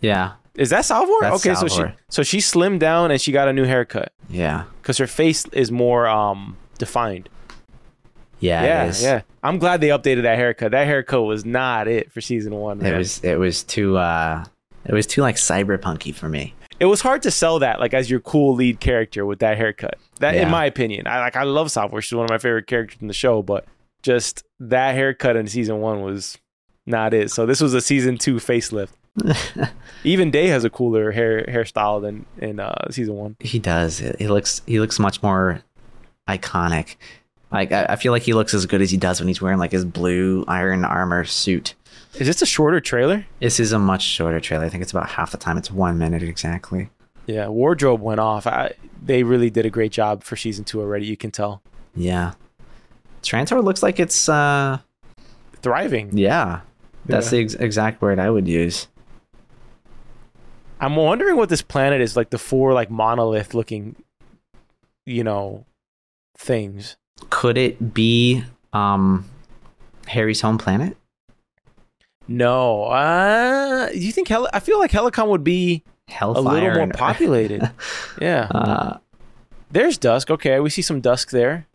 Yeah, 0.00 0.32
Is 0.56 0.70
that 0.70 0.84
Salvor? 0.84 1.12
That's 1.20 1.46
okay, 1.46 1.54
so 1.54 1.68
she 1.68 1.84
so 2.08 2.22
she 2.24 2.38
slimmed 2.38 2.80
down 2.80 3.12
and 3.12 3.20
she 3.20 3.30
got 3.30 3.46
a 3.46 3.52
new 3.52 3.64
haircut 3.64 4.12
yeah, 4.28 4.64
because 4.80 4.98
her 4.98 5.06
face 5.06 5.46
is 5.52 5.70
more 5.70 6.08
um 6.08 6.56
defined. 6.78 7.28
yeah. 8.40 8.64
yeah, 8.64 8.84
it 8.84 8.88
is. 8.88 9.02
yeah. 9.02 9.22
I'm 9.44 9.58
glad 9.58 9.80
they 9.80 9.88
updated 9.88 10.22
that 10.22 10.38
haircut. 10.38 10.72
That 10.72 10.86
haircut 10.88 11.22
was 11.22 11.44
not 11.44 11.86
it 11.86 12.10
for 12.10 12.20
season 12.20 12.54
one. 12.56 12.84
It 12.84 12.96
was 12.98 13.22
it 13.22 13.38
was 13.38 13.62
too 13.62 13.96
uh 13.96 14.44
it 14.84 14.92
was 14.94 15.06
too 15.06 15.20
like 15.22 15.36
cyberpunky 15.36 16.14
for 16.14 16.28
me. 16.28 16.54
it 16.80 16.86
was 16.86 17.00
hard 17.00 17.22
to 17.22 17.30
sell 17.30 17.58
that 17.60 17.78
like 17.80 17.94
as 17.94 18.10
your 18.10 18.20
cool 18.20 18.54
lead 18.54 18.80
character 18.80 19.24
with 19.26 19.38
that 19.40 19.56
haircut. 19.56 19.98
That 20.20 20.34
Yeah. 20.34 20.42
in 20.42 20.50
my 20.50 20.64
opinion. 20.66 21.06
I 21.06 21.20
like 21.20 21.36
I 21.36 21.42
love 21.44 21.70
Salvor. 21.70 22.00
She's 22.00 22.14
one 22.16 22.24
of 22.24 22.30
my 22.30 22.38
favorite 22.38 22.66
characters 22.66 22.98
in 23.00 23.08
the 23.08 23.14
show, 23.14 23.42
but 23.42 23.64
just 24.02 24.44
that 24.60 24.94
haircut 24.94 25.36
in 25.36 25.46
season 25.46 25.80
one 25.80 26.02
was 26.02 26.38
not 26.86 27.14
it. 27.14 27.30
So 27.30 27.46
this 27.46 27.60
was 27.60 27.74
a 27.74 27.80
season 27.80 28.18
two 28.18 28.36
facelift. 28.36 28.90
Even 30.04 30.30
Day 30.30 30.48
has 30.48 30.64
a 30.64 30.70
cooler 30.70 31.12
hair 31.12 31.44
hairstyle 31.44 32.00
than 32.00 32.24
in 32.38 32.58
uh, 32.58 32.90
season 32.90 33.14
one. 33.14 33.36
he 33.40 33.58
does. 33.58 33.98
He 34.18 34.26
looks 34.26 34.62
he 34.66 34.80
looks 34.80 34.98
much 34.98 35.22
more 35.22 35.62
iconic. 36.28 36.96
Like 37.50 37.70
I, 37.72 37.86
I 37.90 37.96
feel 37.96 38.12
like 38.12 38.22
he 38.22 38.32
looks 38.32 38.54
as 38.54 38.64
good 38.66 38.80
as 38.82 38.90
he 38.90 38.96
does 38.96 39.20
when 39.20 39.28
he's 39.28 39.42
wearing 39.42 39.58
like 39.58 39.72
his 39.72 39.84
blue 39.84 40.44
iron 40.48 40.84
armor 40.84 41.24
suit. 41.24 41.74
Is 42.18 42.26
this 42.26 42.42
a 42.42 42.46
shorter 42.46 42.80
trailer? 42.80 43.26
This 43.40 43.58
is 43.58 43.72
a 43.72 43.78
much 43.78 44.02
shorter 44.02 44.38
trailer. 44.40 44.64
I 44.64 44.68
think 44.68 44.82
it's 44.82 44.92
about 44.92 45.08
half 45.08 45.30
the 45.30 45.38
time. 45.38 45.56
It's 45.56 45.70
one 45.70 45.98
minute 45.98 46.22
exactly. 46.22 46.90
Yeah, 47.26 47.48
wardrobe 47.48 48.00
went 48.00 48.20
off. 48.20 48.46
I, 48.46 48.72
they 49.02 49.22
really 49.22 49.48
did 49.50 49.64
a 49.64 49.70
great 49.70 49.92
job 49.92 50.22
for 50.22 50.36
season 50.36 50.64
two 50.64 50.80
already. 50.80 51.06
You 51.06 51.16
can 51.16 51.30
tell 51.30 51.62
Yeah. 51.94 52.32
Trantor 53.22 53.62
looks 53.62 53.82
like 53.82 53.98
it's 54.00 54.28
uh 54.28 54.78
thriving. 55.62 56.10
yeah. 56.16 56.60
That's 57.06 57.26
Yeah. 57.26 57.30
the 57.38 57.44
ex- 57.44 57.54
exact 57.54 58.02
word 58.02 58.18
I 58.18 58.28
would 58.30 58.46
use. 58.48 58.88
I'm 60.80 60.96
wondering 60.96 61.36
what 61.36 61.48
this 61.48 61.62
planet 61.62 62.00
is 62.00 62.16
like. 62.16 62.30
The 62.30 62.38
four 62.38 62.72
like 62.72 62.90
monolith 62.90 63.54
looking, 63.54 63.94
you 65.06 65.22
know, 65.24 65.64
things. 66.36 66.96
Could 67.30 67.56
it 67.56 67.94
be 67.94 68.44
um 68.72 69.24
Hari's 70.08 70.40
home 70.40 70.58
planet? 70.58 70.96
No, 72.32 72.84
uh, 72.84 73.88
do 73.90 73.98
you 73.98 74.12
think 74.12 74.28
Hel- 74.28 74.48
I 74.52 74.60
feel 74.60 74.78
like 74.78 74.90
Helicon 74.90 75.28
would 75.28 75.44
be 75.44 75.82
Hellfire 76.08 76.40
a 76.40 76.54
little 76.54 76.86
more 76.86 76.88
populated. 76.88 77.70
yeah, 78.20 78.48
Uh, 78.50 78.98
There's 79.70 79.98
Dusk. 79.98 80.30
Okay, 80.30 80.60
we 80.60 80.70
see 80.70 80.82
some 80.82 81.00
Dusk 81.00 81.30
there. 81.30 81.66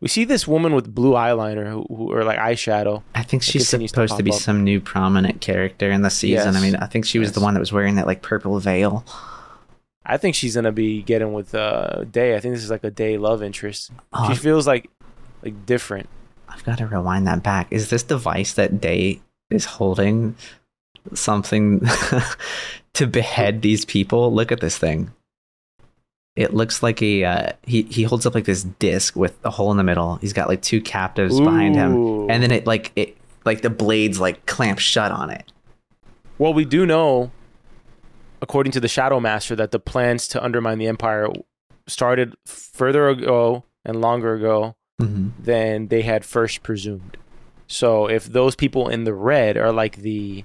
We 0.00 0.08
see 0.08 0.24
this 0.24 0.48
woman 0.48 0.74
with 0.74 0.92
blue 0.92 1.12
eyeliner 1.12 1.70
who, 1.70 1.86
who 1.88 2.12
or 2.12 2.24
like 2.24 2.38
eyeshadow. 2.38 3.02
I 3.14 3.22
think 3.22 3.42
she's 3.42 3.68
continues 3.70 3.92
to 3.92 3.94
supposed 3.94 4.16
to, 4.16 4.22
be 4.24 4.32
up. 4.32 4.36
some 4.38 4.64
new 4.64 4.80
prominent 4.80 5.40
character 5.40 5.90
in 5.90 6.02
the 6.02 6.10
season. 6.10 6.56
I 6.56 6.60
mean, 6.60 6.74
I 6.76 6.86
think 6.86 7.04
she 7.04 7.18
was 7.20 7.32
the 7.32 7.40
one 7.40 7.54
that 7.54 7.60
was 7.60 7.72
wearing 7.72 7.94
that 7.96 8.06
like 8.06 8.20
purple 8.20 8.58
veil. 8.58 9.04
I 10.04 10.16
think 10.16 10.34
she's 10.34 10.56
gonna 10.56 10.72
be 10.72 11.02
getting 11.02 11.32
with 11.32 11.54
uh, 11.54 12.02
Day. 12.10 12.34
I 12.34 12.40
think 12.40 12.54
this 12.54 12.64
is 12.64 12.70
like 12.70 12.82
a 12.82 12.90
Day 12.90 13.16
love 13.16 13.42
interest. 13.42 13.92
Oh, 14.12 14.28
she 14.28 14.36
feels 14.36 14.66
like 14.66 14.90
like 15.44 15.64
different. 15.66 16.08
I've 16.48 16.64
got 16.64 16.78
to 16.78 16.86
rewind 16.86 17.26
that 17.28 17.42
back. 17.44 17.68
Is 17.70 17.88
this 17.88 18.02
device 18.02 18.54
that 18.54 18.80
Day 18.80 19.20
is 19.52 19.64
holding 19.64 20.34
something 21.14 21.80
to 22.94 23.06
behead 23.06 23.62
these 23.62 23.84
people? 23.84 24.32
Look 24.32 24.52
at 24.52 24.60
this 24.60 24.78
thing. 24.78 25.12
It 26.34 26.54
looks 26.54 26.82
like 26.82 27.02
a 27.02 27.24
uh, 27.24 27.52
he 27.64 27.82
he 27.82 28.04
holds 28.04 28.24
up 28.24 28.34
like 28.34 28.46
this 28.46 28.62
disc 28.64 29.14
with 29.16 29.36
a 29.44 29.50
hole 29.50 29.70
in 29.70 29.76
the 29.76 29.84
middle. 29.84 30.16
He's 30.16 30.32
got 30.32 30.48
like 30.48 30.62
two 30.62 30.80
captives 30.80 31.38
behind 31.38 31.74
him, 31.76 32.30
and 32.30 32.42
then 32.42 32.50
it 32.50 32.66
like 32.66 32.90
it 32.96 33.16
like 33.44 33.60
the 33.60 33.68
blades 33.70 34.18
like 34.18 34.46
clamp 34.46 34.78
shut 34.78 35.12
on 35.12 35.28
it. 35.28 35.52
Well, 36.38 36.54
we 36.54 36.64
do 36.64 36.86
know, 36.86 37.30
according 38.40 38.72
to 38.72 38.80
the 38.80 38.88
Shadow 38.88 39.20
Master, 39.20 39.54
that 39.56 39.72
the 39.72 39.78
plans 39.78 40.26
to 40.28 40.42
undermine 40.42 40.78
the 40.78 40.86
Empire 40.86 41.28
started 41.86 42.34
further 42.46 43.08
ago 43.08 43.64
and 43.84 44.00
longer 44.00 44.34
ago 44.34 44.74
Mm-hmm. 45.00 45.30
than 45.42 45.88
they 45.88 46.02
had 46.02 46.24
first 46.24 46.62
presumed. 46.62 47.16
So 47.72 48.06
if 48.06 48.26
those 48.26 48.54
people 48.54 48.88
in 48.88 49.04
the 49.04 49.14
red 49.14 49.56
are 49.56 49.72
like 49.72 49.96
the 49.96 50.44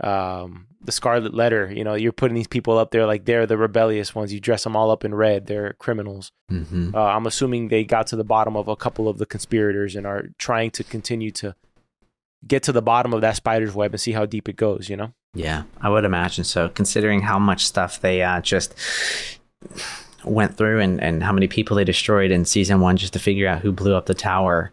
um 0.00 0.66
the 0.84 0.92
scarlet 0.92 1.34
letter, 1.34 1.72
you 1.72 1.82
know, 1.82 1.94
you're 1.94 2.12
putting 2.12 2.36
these 2.36 2.46
people 2.46 2.78
up 2.78 2.90
there 2.90 3.06
like 3.06 3.24
they're 3.24 3.46
the 3.46 3.56
rebellious 3.56 4.14
ones. 4.14 4.32
You 4.32 4.38
dress 4.38 4.64
them 4.64 4.76
all 4.76 4.90
up 4.90 5.04
in 5.04 5.14
red. 5.14 5.46
They're 5.46 5.72
criminals. 5.74 6.30
Mm-hmm. 6.50 6.94
Uh, 6.94 6.98
I'm 6.98 7.26
assuming 7.26 7.68
they 7.68 7.84
got 7.84 8.06
to 8.08 8.16
the 8.16 8.24
bottom 8.24 8.56
of 8.56 8.68
a 8.68 8.76
couple 8.76 9.08
of 9.08 9.18
the 9.18 9.26
conspirators 9.26 9.96
and 9.96 10.06
are 10.06 10.26
trying 10.38 10.70
to 10.72 10.84
continue 10.84 11.30
to 11.32 11.56
get 12.46 12.62
to 12.64 12.72
the 12.72 12.82
bottom 12.82 13.12
of 13.12 13.22
that 13.22 13.36
spider's 13.36 13.74
web 13.74 13.92
and 13.92 14.00
see 14.00 14.12
how 14.12 14.26
deep 14.26 14.48
it 14.48 14.56
goes. 14.56 14.88
You 14.88 14.96
know. 14.96 15.14
Yeah, 15.34 15.62
I 15.80 15.88
would 15.88 16.04
imagine 16.04 16.44
so. 16.44 16.68
Considering 16.68 17.22
how 17.22 17.38
much 17.38 17.66
stuff 17.66 18.00
they 18.00 18.22
uh, 18.22 18.40
just 18.42 18.74
went 20.24 20.56
through 20.56 20.80
and, 20.80 21.02
and 21.02 21.22
how 21.22 21.32
many 21.32 21.48
people 21.48 21.76
they 21.76 21.84
destroyed 21.84 22.30
in 22.30 22.44
season 22.44 22.80
one 22.80 22.96
just 22.96 23.14
to 23.14 23.18
figure 23.18 23.48
out 23.48 23.62
who 23.62 23.72
blew 23.72 23.94
up 23.94 24.06
the 24.06 24.14
tower, 24.14 24.72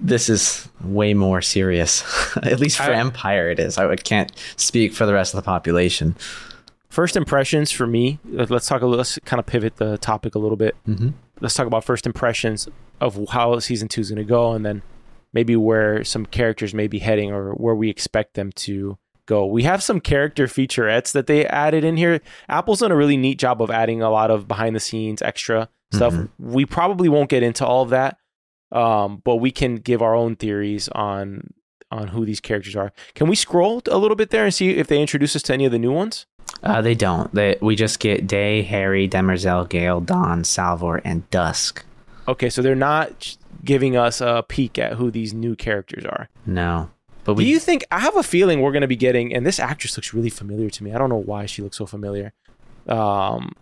this 0.00 0.28
is 0.28 0.68
way 0.82 1.14
more 1.14 1.40
serious. 1.42 2.02
At 2.42 2.60
least 2.60 2.76
for 2.78 2.84
I- 2.92 2.94
Empire, 2.96 3.50
it 3.50 3.58
is. 3.58 3.78
I 3.78 3.94
can't 3.96 4.32
speak 4.56 4.92
for 4.92 5.06
the 5.06 5.12
rest 5.14 5.34
of 5.34 5.38
the 5.38 5.44
population. 5.44 6.16
First 6.88 7.16
impressions 7.16 7.70
for 7.70 7.86
me. 7.86 8.18
let- 8.24 8.50
Let's 8.50 8.66
talk 8.66 8.82
a 8.82 8.86
little. 8.86 8.98
Let's 8.98 9.18
kind 9.24 9.38
of 9.40 9.46
pivot 9.46 9.76
the 9.76 9.98
topic 9.98 10.34
a 10.34 10.38
little 10.38 10.56
bit. 10.56 10.74
Mm-hmm. 10.88 11.10
let's 11.40 11.54
talk 11.54 11.66
about 11.66 11.84
first 11.84 12.06
impressions 12.06 12.68
of 13.00 13.18
how 13.30 13.58
season 13.60 13.86
two 13.88 14.00
is 14.00 14.10
going 14.10 14.16
to 14.18 14.28
go, 14.28 14.52
and 14.52 14.64
then 14.66 14.82
maybe 15.32 15.54
where 15.54 16.02
some 16.04 16.26
characters 16.26 16.72
may 16.74 16.86
be 16.88 16.98
heading 16.98 17.30
or 17.30 17.52
where 17.52 17.74
we 17.74 17.88
expect 17.90 18.34
them 18.34 18.50
to 18.52 18.98
go. 19.26 19.44
We 19.46 19.62
have 19.64 19.82
some 19.82 20.00
character 20.00 20.46
featurettes 20.46 21.12
that 21.12 21.26
they 21.26 21.44
added 21.46 21.84
in 21.84 21.96
here. 21.98 22.20
Apple's 22.48 22.80
done 22.80 22.90
a 22.90 22.96
really 22.96 23.16
neat 23.18 23.38
job 23.38 23.60
of 23.62 23.70
adding 23.70 24.00
a 24.02 24.10
lot 24.10 24.30
of 24.30 24.48
behind 24.48 24.74
the 24.74 24.80
scenes 24.80 25.20
extra 25.22 25.68
stuff. 25.92 26.14
Mhm. 26.14 26.30
We 26.38 26.64
probably 26.64 27.08
won't 27.10 27.28
get 27.28 27.42
into 27.42 27.64
all 27.66 27.82
of 27.82 27.90
that, 27.90 28.16
um, 28.72 29.22
but 29.24 29.36
we 29.36 29.50
can 29.50 29.76
give 29.76 30.02
our 30.02 30.14
own 30.14 30.36
theories 30.36 30.88
on 30.88 31.52
on 31.90 32.08
who 32.08 32.26
these 32.26 32.40
characters 32.40 32.76
are. 32.76 32.92
Can 33.14 33.28
we 33.28 33.36
scroll 33.36 33.82
a 33.86 33.96
little 33.96 34.16
bit 34.16 34.28
there 34.30 34.44
and 34.44 34.52
see 34.52 34.70
if 34.70 34.88
they 34.88 35.00
introduce 35.00 35.34
us 35.34 35.42
to 35.44 35.54
any 35.54 35.64
of 35.64 35.72
the 35.72 35.78
new 35.78 35.92
ones? 35.92 36.26
Uh, 36.62 36.82
they 36.82 36.94
don't. 36.94 37.34
They, 37.34 37.56
we 37.62 37.76
just 37.76 37.98
get 37.98 38.26
Day, 38.26 38.62
Hari, 38.62 39.08
Demerzel, 39.08 39.68
Gaal, 39.68 40.04
Dawn, 40.04 40.44
Salvor, 40.44 40.96
and 40.98 41.28
Dusk. 41.30 41.84
Okay, 42.26 42.50
so 42.50 42.60
they're 42.60 42.74
not 42.74 43.36
giving 43.64 43.96
us 43.96 44.20
a 44.20 44.44
peek 44.46 44.78
at 44.78 44.94
who 44.94 45.10
these 45.10 45.32
new 45.32 45.56
characters 45.56 46.04
are. 46.04 46.28
No. 46.46 46.90
But 47.24 47.36
Do 47.36 47.44
you 47.44 47.58
think 47.58 47.84
I 47.90 48.00
have 48.00 48.16
a 48.16 48.22
feeling 48.22 48.60
we're 48.60 48.72
going 48.72 48.82
to 48.82 48.88
be 48.88 48.96
getting 48.96 49.34
and 49.34 49.44
this 49.44 49.58
actress 49.58 49.96
looks 49.96 50.14
really 50.14 50.30
familiar 50.30 50.70
to 50.70 50.84
me. 50.84 50.92
I 50.94 50.98
don't 50.98 51.10
know 51.10 51.16
why 51.16 51.46
she 51.46 51.62
looks 51.62 51.76
so 51.76 51.86
familiar. 51.86 52.32
Um 52.88 53.52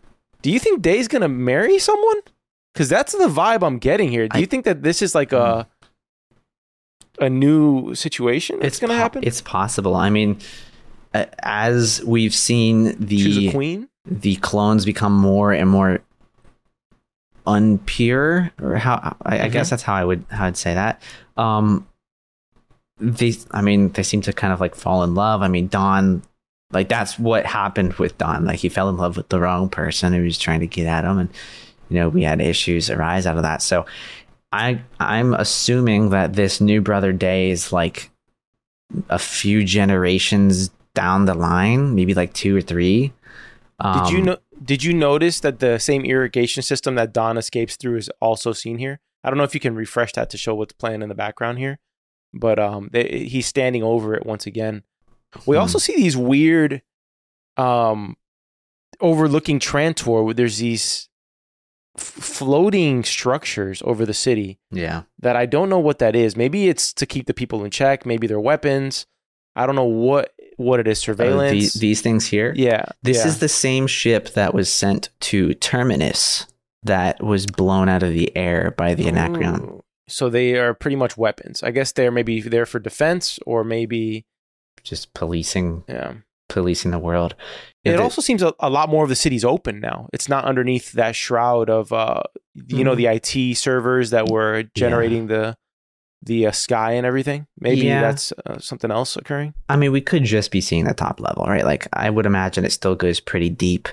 do 0.42 0.52
you 0.52 0.60
think 0.60 0.82
Day's 0.82 1.08
going 1.08 1.22
to 1.22 1.28
marry 1.28 1.78
someone? 1.80 2.20
Cuz 2.76 2.88
that's 2.88 3.12
the 3.12 3.26
vibe 3.28 3.62
I'm 3.66 3.78
getting 3.78 4.10
here. 4.10 4.28
Do 4.28 4.36
I- 4.36 4.40
you 4.40 4.46
think 4.46 4.64
that 4.64 4.82
this 4.82 5.02
is 5.02 5.14
like 5.14 5.32
a 5.32 5.66
a 7.18 7.30
new 7.30 7.94
situation 7.94 8.58
that's 8.60 8.78
going 8.78 8.90
to 8.90 8.94
po- 8.96 9.02
happen? 9.02 9.24
It's 9.24 9.40
possible. 9.40 9.94
I 9.96 10.10
mean, 10.10 10.36
uh, 11.14 11.24
as 11.42 12.02
we've 12.04 12.34
seen 12.34 12.94
the 12.98 13.50
queen? 13.50 13.88
the 14.04 14.36
clones 14.36 14.84
become 14.84 15.14
more 15.14 15.52
and 15.52 15.68
more 15.70 16.00
unpure 17.46 18.50
or 18.60 18.76
how 18.76 19.16
I, 19.24 19.44
I 19.44 19.48
guess 19.48 19.70
that's 19.70 19.82
how 19.82 19.94
I 19.94 20.04
would 20.04 20.24
how 20.30 20.46
I'd 20.46 20.56
say 20.56 20.74
that. 20.74 21.00
Um 21.36 21.86
they 22.98 23.34
I 23.52 23.62
mean 23.62 23.90
they 23.92 24.02
seem 24.02 24.20
to 24.22 24.32
kind 24.32 24.52
of 24.52 24.60
like 24.60 24.74
fall 24.74 25.02
in 25.04 25.14
love. 25.14 25.42
I 25.42 25.48
mean 25.48 25.68
Dawn 25.68 26.22
like 26.72 26.88
that's 26.88 27.18
what 27.18 27.46
happened 27.46 27.94
with 27.94 28.18
Dawn. 28.18 28.44
Like 28.44 28.58
he 28.58 28.68
fell 28.68 28.88
in 28.88 28.96
love 28.96 29.16
with 29.16 29.28
the 29.28 29.38
wrong 29.40 29.68
person 29.68 30.12
who 30.12 30.22
was 30.24 30.38
trying 30.38 30.60
to 30.60 30.66
get 30.66 30.86
at 30.86 31.04
him 31.04 31.18
and 31.18 31.30
you 31.88 31.96
know 31.96 32.08
we 32.08 32.22
had 32.22 32.40
issues 32.40 32.90
arise 32.90 33.26
out 33.26 33.36
of 33.36 33.42
that. 33.42 33.62
So 33.62 33.86
I 34.52 34.80
I'm 35.00 35.34
assuming 35.34 36.10
that 36.10 36.34
this 36.34 36.60
new 36.60 36.80
brother 36.80 37.12
day 37.12 37.50
is 37.50 37.72
like 37.72 38.10
a 39.10 39.18
few 39.18 39.64
generations 39.64 40.70
down 40.94 41.26
the 41.26 41.34
line, 41.34 41.94
maybe 41.94 42.14
like 42.14 42.32
two 42.32 42.56
or 42.56 42.60
three. 42.60 43.12
Did 43.90 44.08
you 44.08 44.20
Um, 44.20 44.22
know 44.22 44.38
did 44.62 44.82
you 44.82 44.92
notice 44.94 45.40
that 45.40 45.58
the 45.60 45.78
same 45.78 46.04
irrigation 46.04 46.62
system 46.62 46.94
that 46.94 47.12
Dawn 47.12 47.36
escapes 47.36 47.76
through 47.76 47.98
is 47.98 48.10
also 48.20 48.52
seen 48.52 48.78
here? 48.78 49.00
I 49.22 49.30
don't 49.30 49.38
know 49.38 49.44
if 49.44 49.54
you 49.54 49.60
can 49.60 49.74
refresh 49.74 50.12
that 50.12 50.30
to 50.30 50.38
show 50.38 50.54
what's 50.54 50.72
playing 50.72 51.02
in 51.02 51.08
the 51.08 51.14
background 51.14 51.58
here, 51.58 51.78
but 52.32 52.58
um 52.58 52.88
they, 52.92 53.26
he's 53.28 53.46
standing 53.46 53.82
over 53.82 54.14
it 54.14 54.24
once 54.26 54.46
again. 54.46 54.82
We 55.44 55.56
Hmm. 55.56 55.60
also 55.60 55.78
see 55.78 55.96
these 55.96 56.16
weird 56.16 56.82
um 57.56 58.16
overlooking 59.00 59.60
Trantor 59.60 60.24
where 60.24 60.34
there's 60.34 60.58
these 60.58 61.08
floating 61.98 63.02
structures 63.04 63.82
over 63.84 64.04
the 64.06 64.14
city 64.14 64.58
Yeah. 64.70 65.02
that 65.20 65.36
I 65.36 65.46
don't 65.46 65.68
know 65.68 65.78
what 65.78 65.98
that 66.00 66.14
is. 66.16 66.36
Maybe 66.36 66.68
it's 66.68 66.92
to 66.94 67.06
keep 67.06 67.26
the 67.26 67.34
people 67.34 67.64
in 67.64 67.70
check, 67.70 68.04
maybe 68.06 68.26
they're 68.26 68.40
weapons. 68.40 69.06
I 69.54 69.66
don't 69.66 69.74
know 69.76 69.84
what 69.84 70.32
what 70.58 70.80
it 70.80 70.88
is 70.88 70.98
surveillance. 70.98 71.74
the- 71.74 71.78
these 71.80 72.00
things 72.00 72.26
here. 72.26 72.52
yeah. 72.56 72.86
This 73.02 73.18
yeah. 73.18 73.26
is 73.26 73.38
the 73.40 73.48
same 73.48 73.86
ship 73.86 74.30
that 74.34 74.54
was 74.54 74.70
sent 74.70 75.10
to 75.20 75.52
Terminus 75.54 76.46
that 76.82 77.22
was 77.22 77.46
blown 77.46 77.88
out 77.90 78.02
of 78.02 78.12
the 78.12 78.34
air 78.36 78.72
by 78.76 78.94
the 78.94 79.06
Anacreon. 79.08 79.60
Ooh. 79.62 79.84
So 80.08 80.30
they 80.30 80.56
are 80.56 80.72
pretty 80.72 80.96
much 80.96 81.16
weapons. 81.16 81.62
I 81.62 81.72
guess 81.72 81.92
they're 81.92 82.12
maybe 82.12 82.40
there 82.40 82.64
for 82.64 82.78
defense 82.78 83.38
or 83.44 83.64
maybe 83.64 84.24
Just 84.84 85.12
policing 85.14 85.82
yeah. 85.88 86.14
Policing 86.48 86.90
the 86.90 86.98
world. 86.98 87.34
It 87.84 87.92
The- 87.96 88.02
also 88.02 88.20
seems 88.22 88.42
a, 88.42 88.52
a 88.60 88.70
lot 88.70 88.88
more 88.88 89.02
of 89.04 89.08
the 89.08 89.16
city's 89.16 89.44
open 89.44 89.80
now. 89.80 90.08
It's 90.12 90.28
not 90.28 90.44
underneath 90.44 90.92
that 90.92 91.14
shroud 91.16 91.68
of 91.70 91.92
uh 91.92 92.22
you 92.68 92.84
know 92.84 92.94
Mhm. 92.94 92.96
the 92.96 93.06
IT 93.06 93.54
servers 93.56 94.10
that 94.10 94.28
were 94.28 94.64
generating 94.74 95.26
the 95.28 95.56
the 96.22 96.46
uh, 96.46 96.50
sky 96.52 96.92
and 96.92 97.06
everything. 97.06 97.46
Maybe 97.60 97.82
Yeah. 97.82 98.00
that's 98.00 98.32
uh, 98.46 98.58
something 98.58 98.90
else 98.90 99.16
occurring. 99.16 99.54
I 99.68 99.76
mean, 99.76 99.92
we 99.92 100.00
could 100.00 100.24
just 100.24 100.50
be 100.50 100.60
seeing 100.60 100.84
the 100.84 100.94
top 100.94 101.20
level, 101.20 101.44
right? 101.44 101.64
Like 101.64 101.86
I 101.92 102.10
would 102.10 102.26
imagine 102.26 102.64
it 102.64 102.72
still 102.72 102.94
goes 102.96 103.20
pretty 103.20 103.50
deep. 103.50 103.88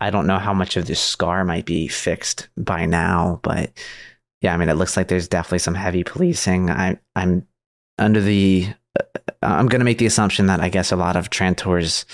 I 0.00 0.10
don't 0.10 0.26
know 0.26 0.38
how 0.38 0.52
much 0.52 0.76
of 0.76 0.86
this 0.86 1.00
scar 1.00 1.44
might 1.44 1.64
be 1.66 1.86
fixed 1.86 2.48
by 2.56 2.86
now, 2.86 3.38
but 3.42 3.70
yeah, 4.42 4.52
I 4.52 4.56
mean, 4.56 4.68
it 4.68 4.74
looks 4.74 4.96
like 4.96 5.08
there's 5.08 5.28
definitely 5.28 5.58
some 5.60 5.74
heavy 5.74 6.02
policing. 6.04 6.70
I, 6.70 6.98
I'm 7.14 7.46
under 7.98 8.20
the. 8.20 8.68
I'm 9.42 9.66
going 9.68 9.80
to 9.80 9.84
make 9.84 9.98
the 9.98 10.06
assumption 10.06 10.46
that 10.46 10.60
I 10.60 10.68
guess 10.68 10.92
a 10.92 10.96
lot 10.96 11.16
of 11.16 11.30
Trantor's 11.30 12.04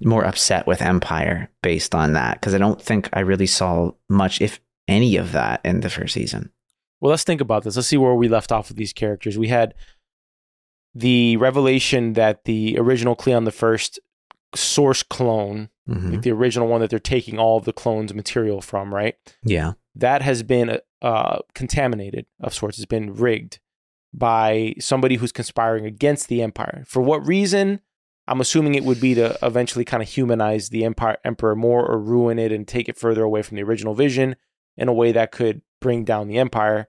more 0.00 0.24
upset 0.24 0.66
with 0.66 0.80
Empire 0.82 1.50
based 1.62 1.94
on 1.94 2.12
that 2.12 2.34
because 2.40 2.54
I 2.54 2.58
don't 2.58 2.80
think 2.80 3.08
I 3.12 3.20
really 3.20 3.46
saw 3.46 3.92
much, 4.08 4.40
if 4.40 4.60
any, 4.86 5.16
of 5.16 5.32
that 5.32 5.60
in 5.64 5.80
the 5.80 5.90
first 5.90 6.14
season. 6.14 6.50
Well, 7.00 7.10
let's 7.10 7.24
think 7.24 7.40
about 7.40 7.64
this. 7.64 7.76
Let's 7.76 7.88
see 7.88 7.96
where 7.96 8.14
we 8.14 8.28
left 8.28 8.50
off 8.52 8.68
with 8.68 8.76
these 8.76 8.92
characters. 8.92 9.36
We 9.38 9.48
had 9.48 9.74
the 10.94 11.36
revelation 11.36 12.14
that 12.14 12.44
the 12.44 12.76
original 12.78 13.14
Cleon 13.14 13.44
the 13.44 13.52
First 13.52 13.98
source 14.54 15.02
clone, 15.02 15.68
Mhm. 15.88 16.12
like 16.12 16.22
the 16.22 16.30
original 16.32 16.68
one 16.68 16.80
that 16.80 16.90
they're 16.90 16.98
taking 16.98 17.38
all 17.38 17.58
of 17.58 17.64
the 17.64 17.72
clones 17.72 18.14
material 18.14 18.60
from, 18.60 18.94
right? 18.94 19.14
Yeah. 19.44 19.72
that 19.94 20.22
has 20.22 20.44
been 20.44 20.78
uh, 21.02 21.38
contaminated 21.54 22.24
of 22.40 22.54
sorts. 22.54 22.78
It's 22.78 22.86
been 22.86 23.14
rigged 23.14 23.58
by 24.12 24.74
somebody 24.80 25.16
who's 25.16 25.32
conspiring 25.32 25.84
against 25.84 26.28
the 26.28 26.42
empire. 26.42 26.84
For 26.86 27.02
what 27.02 27.26
reason? 27.26 27.80
I'm 28.26 28.40
assuming 28.40 28.74
it 28.74 28.84
would 28.84 29.00
be 29.00 29.14
to 29.14 29.38
eventually 29.42 29.84
kind 29.84 30.02
of 30.02 30.08
humanize 30.08 30.68
the 30.68 30.84
empire 30.84 31.16
emperor 31.24 31.54
more 31.56 31.86
or 31.86 31.98
ruin 31.98 32.38
it 32.38 32.52
and 32.52 32.66
take 32.68 32.88
it 32.88 32.98
further 32.98 33.22
away 33.22 33.42
from 33.42 33.56
the 33.56 33.62
original 33.62 33.94
vision 33.94 34.36
in 34.76 34.88
a 34.88 34.92
way 34.92 35.12
that 35.12 35.32
could 35.32 35.62
bring 35.80 36.04
down 36.04 36.28
the 36.28 36.38
empire. 36.38 36.88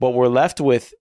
But 0.00 0.10
we're 0.10 0.28
left 0.28 0.60
with 0.60 0.94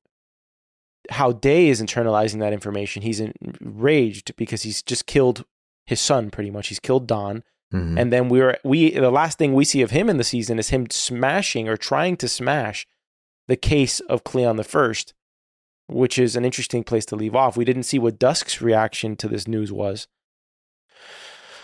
how 1.10 1.32
Day 1.32 1.68
is 1.70 1.82
internalizing 1.82 2.40
that 2.40 2.54
information. 2.54 3.02
He's 3.02 3.22
enraged 3.22 4.36
because 4.36 4.64
he's 4.64 4.84
just 4.84 5.06
killed 5.06 5.46
his 5.86 6.00
son 6.00 6.30
pretty 6.32 6.52
much. 6.52 6.68
He's 6.68 6.80
killed 6.80 7.08
Dawn. 7.08 7.44
Mhm. 7.74 7.98
and 7.98 8.12
then 8.12 8.28
we 8.28 8.42
were 8.42 8.58
we 8.66 8.92
the 8.92 9.10
last 9.10 9.38
thing 9.38 9.54
we 9.54 9.64
see 9.64 9.82
of 9.82 9.92
him 9.92 10.10
in 10.10 10.18
the 10.18 10.26
season 10.26 10.60
is 10.60 10.72
him 10.72 10.90
smashing 10.90 11.70
or 11.70 11.78
trying 11.78 12.18
to 12.18 12.28
smash 12.28 12.86
the 13.48 13.56
case 13.56 14.02
of 14.02 14.26
Cleon 14.26 14.58
the 14.58 14.66
First, 14.66 15.14
which 15.92 16.18
is 16.18 16.36
an 16.36 16.46
interesting 16.46 16.84
place 16.84 17.06
to 17.08 17.16
leave 17.16 17.36
off. 17.36 17.58
We 17.58 17.66
didn't 17.66 17.84
see 17.84 18.00
what 18.00 18.20
Dusk's 18.20 18.62
reaction 18.62 19.16
to 19.18 19.28
this 19.28 19.48
news 19.48 19.72
was, 19.72 20.08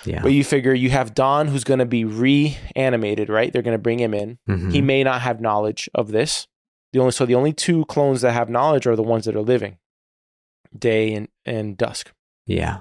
yeah. 0.06 0.22
but 0.22 0.34
you 0.34 0.44
figure 0.44 0.74
you 0.74 0.90
have 0.90 1.16
Dawn 1.16 1.48
who's 1.48 1.64
going 1.64 1.80
to 1.80 1.86
be 1.86 2.06
reanimated, 2.06 3.30
right? 3.30 3.52
They're 3.52 3.62
going 3.62 3.78
to 3.78 3.82
bring 3.82 4.00
him 4.00 4.14
in. 4.14 4.38
Mhm. 4.48 4.72
He 4.72 4.82
may 4.82 5.04
not 5.04 5.22
have 5.22 5.42
knowledge 5.42 5.90
of 5.96 6.12
this. 6.12 6.48
The 6.94 7.00
only 7.00 7.12
so 7.12 7.26
the 7.26 7.36
only 7.36 7.54
two 7.54 7.86
clones 7.86 8.22
that 8.22 8.32
have 8.34 8.50
knowledge 8.50 8.88
are 8.88 8.96
the 8.96 9.04
ones 9.04 9.26
that 9.26 9.36
are 9.36 9.42
living, 9.42 9.78
Day 10.78 11.14
and 11.14 11.28
and 11.46 11.78
Dusk. 11.78 12.12
Yeah. 12.46 12.80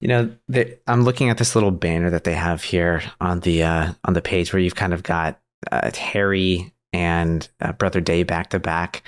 You 0.00 0.08
know, 0.08 0.34
the, 0.48 0.78
I'm 0.88 1.02
looking 1.02 1.30
at 1.30 1.38
this 1.38 1.54
little 1.54 1.70
banner 1.70 2.10
that 2.10 2.24
they 2.24 2.34
have 2.34 2.64
here 2.64 3.02
on 3.20 3.40
the 3.40 3.62
uh, 3.62 3.92
on 4.04 4.14
the 4.14 4.20
page 4.20 4.52
where 4.52 4.60
you've 4.60 4.74
kind 4.74 4.92
of 4.92 5.02
got 5.02 5.40
uh, 5.70 5.90
Hari 5.94 6.72
and 6.92 7.48
uh, 7.60 7.72
Brother 7.72 8.00
Day 8.00 8.22
back 8.24 8.50
to 8.50 8.58
back. 8.58 9.02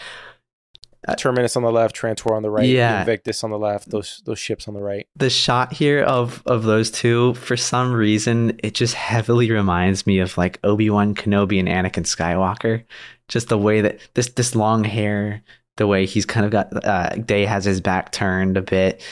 Uh, 1.06 1.14
Terminus 1.14 1.56
on 1.56 1.62
the 1.62 1.70
left, 1.70 1.94
Trantor 1.94 2.34
on 2.34 2.42
the 2.42 2.50
right, 2.50 2.66
Yeah. 2.66 3.00
Invictus 3.00 3.44
on 3.44 3.50
the 3.50 3.58
left. 3.58 3.90
Those 3.90 4.22
those 4.24 4.38
ships 4.38 4.66
on 4.68 4.74
the 4.74 4.82
right. 4.82 5.06
The 5.16 5.30
shot 5.30 5.72
here 5.72 6.02
of 6.02 6.42
of 6.46 6.62
those 6.62 6.90
two, 6.90 7.34
for 7.34 7.56
some 7.56 7.92
reason, 7.92 8.58
it 8.62 8.74
just 8.74 8.94
heavily 8.94 9.50
reminds 9.50 10.06
me 10.06 10.18
of 10.18 10.38
like 10.38 10.58
Obi 10.64 10.88
Wan 10.90 11.14
Kenobi 11.14 11.58
and 11.58 11.68
Anakin 11.68 12.04
Skywalker. 12.04 12.84
Just 13.28 13.48
the 13.48 13.58
way 13.58 13.80
that 13.82 14.00
this 14.14 14.30
this 14.30 14.54
long 14.54 14.84
hair, 14.84 15.42
the 15.76 15.86
way 15.86 16.06
he's 16.06 16.24
kind 16.26 16.46
of 16.46 16.52
got 16.52 16.84
uh, 16.84 17.10
Day 17.16 17.44
has 17.44 17.64
his 17.64 17.80
back 17.80 18.10
turned 18.12 18.56
a 18.56 18.62
bit. 18.62 19.02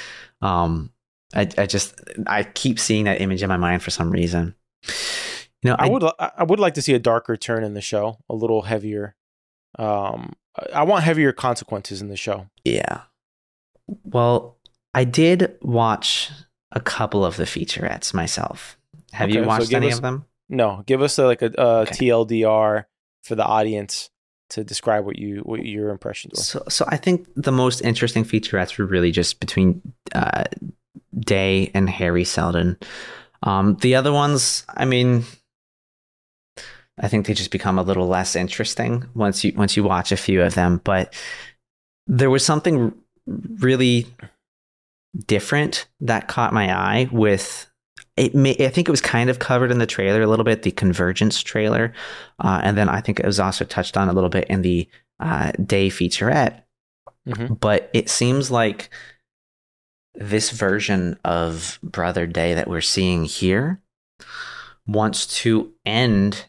Um, 0.41 0.91
I 1.35 1.49
I 1.59 1.67
just 1.67 2.01
I 2.27 2.45
keep 2.45 2.79
seeing 2.79 3.05
that 3.05 3.21
image 3.21 3.43
in 3.43 3.49
my 3.49 3.57
mind 3.59 3.83
for 3.83 3.91
some 3.91 4.11
reason. 4.11 4.55
You 5.63 5.71
know, 5.71 5.77
I 5.79 5.89
would 5.89 6.05
I 6.05 6.31
I 6.39 6.45
would 6.45 6.59
like 6.61 6.75
to 6.75 6.83
see 6.83 6.95
a 6.95 6.99
darker 6.99 7.37
turn 7.37 7.65
in 7.65 7.75
the 7.75 7.81
show, 7.81 8.19
a 8.29 8.35
little 8.35 8.63
heavier. 8.63 9.15
Um, 9.79 10.35
I- 10.73 10.83
want 10.83 11.05
heavier 11.05 11.33
consequences 11.33 12.01
in 12.03 12.09
the 12.09 12.17
show. 12.17 12.49
Yeah. 12.65 13.03
Well, 14.05 14.59
I 14.95 15.05
did 15.05 15.57
watch 15.63 16.31
a 16.73 16.81
couple 16.81 17.25
of 17.25 17.37
the 17.37 17.45
featurettes 17.45 18.15
myself. 18.15 18.77
Have 19.13 19.29
Okay, 19.31 19.41
you 19.41 19.45
watched 19.47 19.71
give 19.71 19.77
any 19.79 19.89
us- 19.89 19.97
of 19.97 20.03
them? 20.03 20.27
No, 20.49 20.83
give 20.87 21.01
us 21.03 21.19
a, 21.19 21.25
like 21.27 21.41
a, 21.43 21.51
a 21.57 21.67
Okay. 21.83 21.95
TLDR 22.09 22.85
for 23.23 23.35
the 23.35 23.45
audience 23.45 24.11
to 24.51 24.63
describe 24.65 25.07
what 25.07 25.19
you 25.19 25.41
what 25.45 25.65
your 25.65 25.89
impressions 25.89 26.39
were. 26.39 26.43
So, 26.43 26.63
so 26.69 26.85
I 26.89 26.99
think 26.99 27.27
the 27.37 27.53
most 27.53 27.81
interesting 27.81 28.23
featurettes 28.25 28.77
were 28.77 28.85
really 28.85 29.11
just 29.13 29.41
between 29.41 29.81
uh, 30.15 30.45
Day 31.19 31.71
and 31.73 31.89
Hari 31.89 32.25
Seldon. 32.25 32.77
Um, 33.43 33.77
the 33.77 33.95
other 33.95 34.13
ones, 34.13 34.67
I 34.69 34.85
mean, 34.85 35.25
I 37.01 37.09
think 37.09 37.27
they 37.27 37.35
just 37.35 37.51
become 37.51 37.79
a 37.79 37.83
little 37.83 38.07
less 38.07 38.37
interesting 38.37 39.05
once 39.15 39.45
you 39.45 39.53
once 39.57 39.77
you 39.77 39.85
watch 39.85 40.13
a 40.13 40.17
few 40.17 40.43
of 40.43 40.55
them. 40.55 40.81
But 40.85 41.15
there 42.07 42.31
was 42.31 42.45
something 42.45 42.93
really 43.27 44.07
different 45.27 45.87
that 46.01 46.29
caught 46.29 46.53
my 46.53 46.75
eye 46.75 47.09
with 47.13 47.67
it 48.17 48.35
may, 48.35 48.55
I 48.59 48.69
think 48.69 48.89
it 48.89 48.91
was 48.91 49.01
kind 49.01 49.31
of 49.31 49.39
covered 49.39 49.71
in 49.71 49.79
the 49.79 49.87
trailer 49.87 50.23
a 50.23 50.27
little 50.27 50.45
bit, 50.45 50.63
the 50.63 50.71
Convergence 50.71 51.41
trailer, 51.43 51.95
uh, 52.39 52.61
and 52.63 52.77
then 52.77 52.89
I 52.89 53.01
think 53.01 53.19
it 53.19 53.27
was 53.27 53.41
also 53.41 53.65
touched 53.65 53.97
on 53.97 54.09
a 54.09 54.13
little 54.13 54.29
bit 54.29 54.49
in 54.49 54.63
the 54.63 54.87
uh, 55.19 55.53
Day 55.53 55.89
featurette. 55.89 56.63
Mhm. 57.27 57.59
But 57.59 57.89
it 57.95 58.11
seems 58.11 58.51
like 58.51 58.91
this 60.15 60.51
version 60.51 61.19
of 61.25 61.79
Brother 61.83 62.27
Day 62.27 62.55
that 62.55 62.69
we're 62.69 62.81
seeing 62.81 63.25
here 63.25 63.81
wants 64.87 65.27
to 65.39 65.73
end 65.87 66.47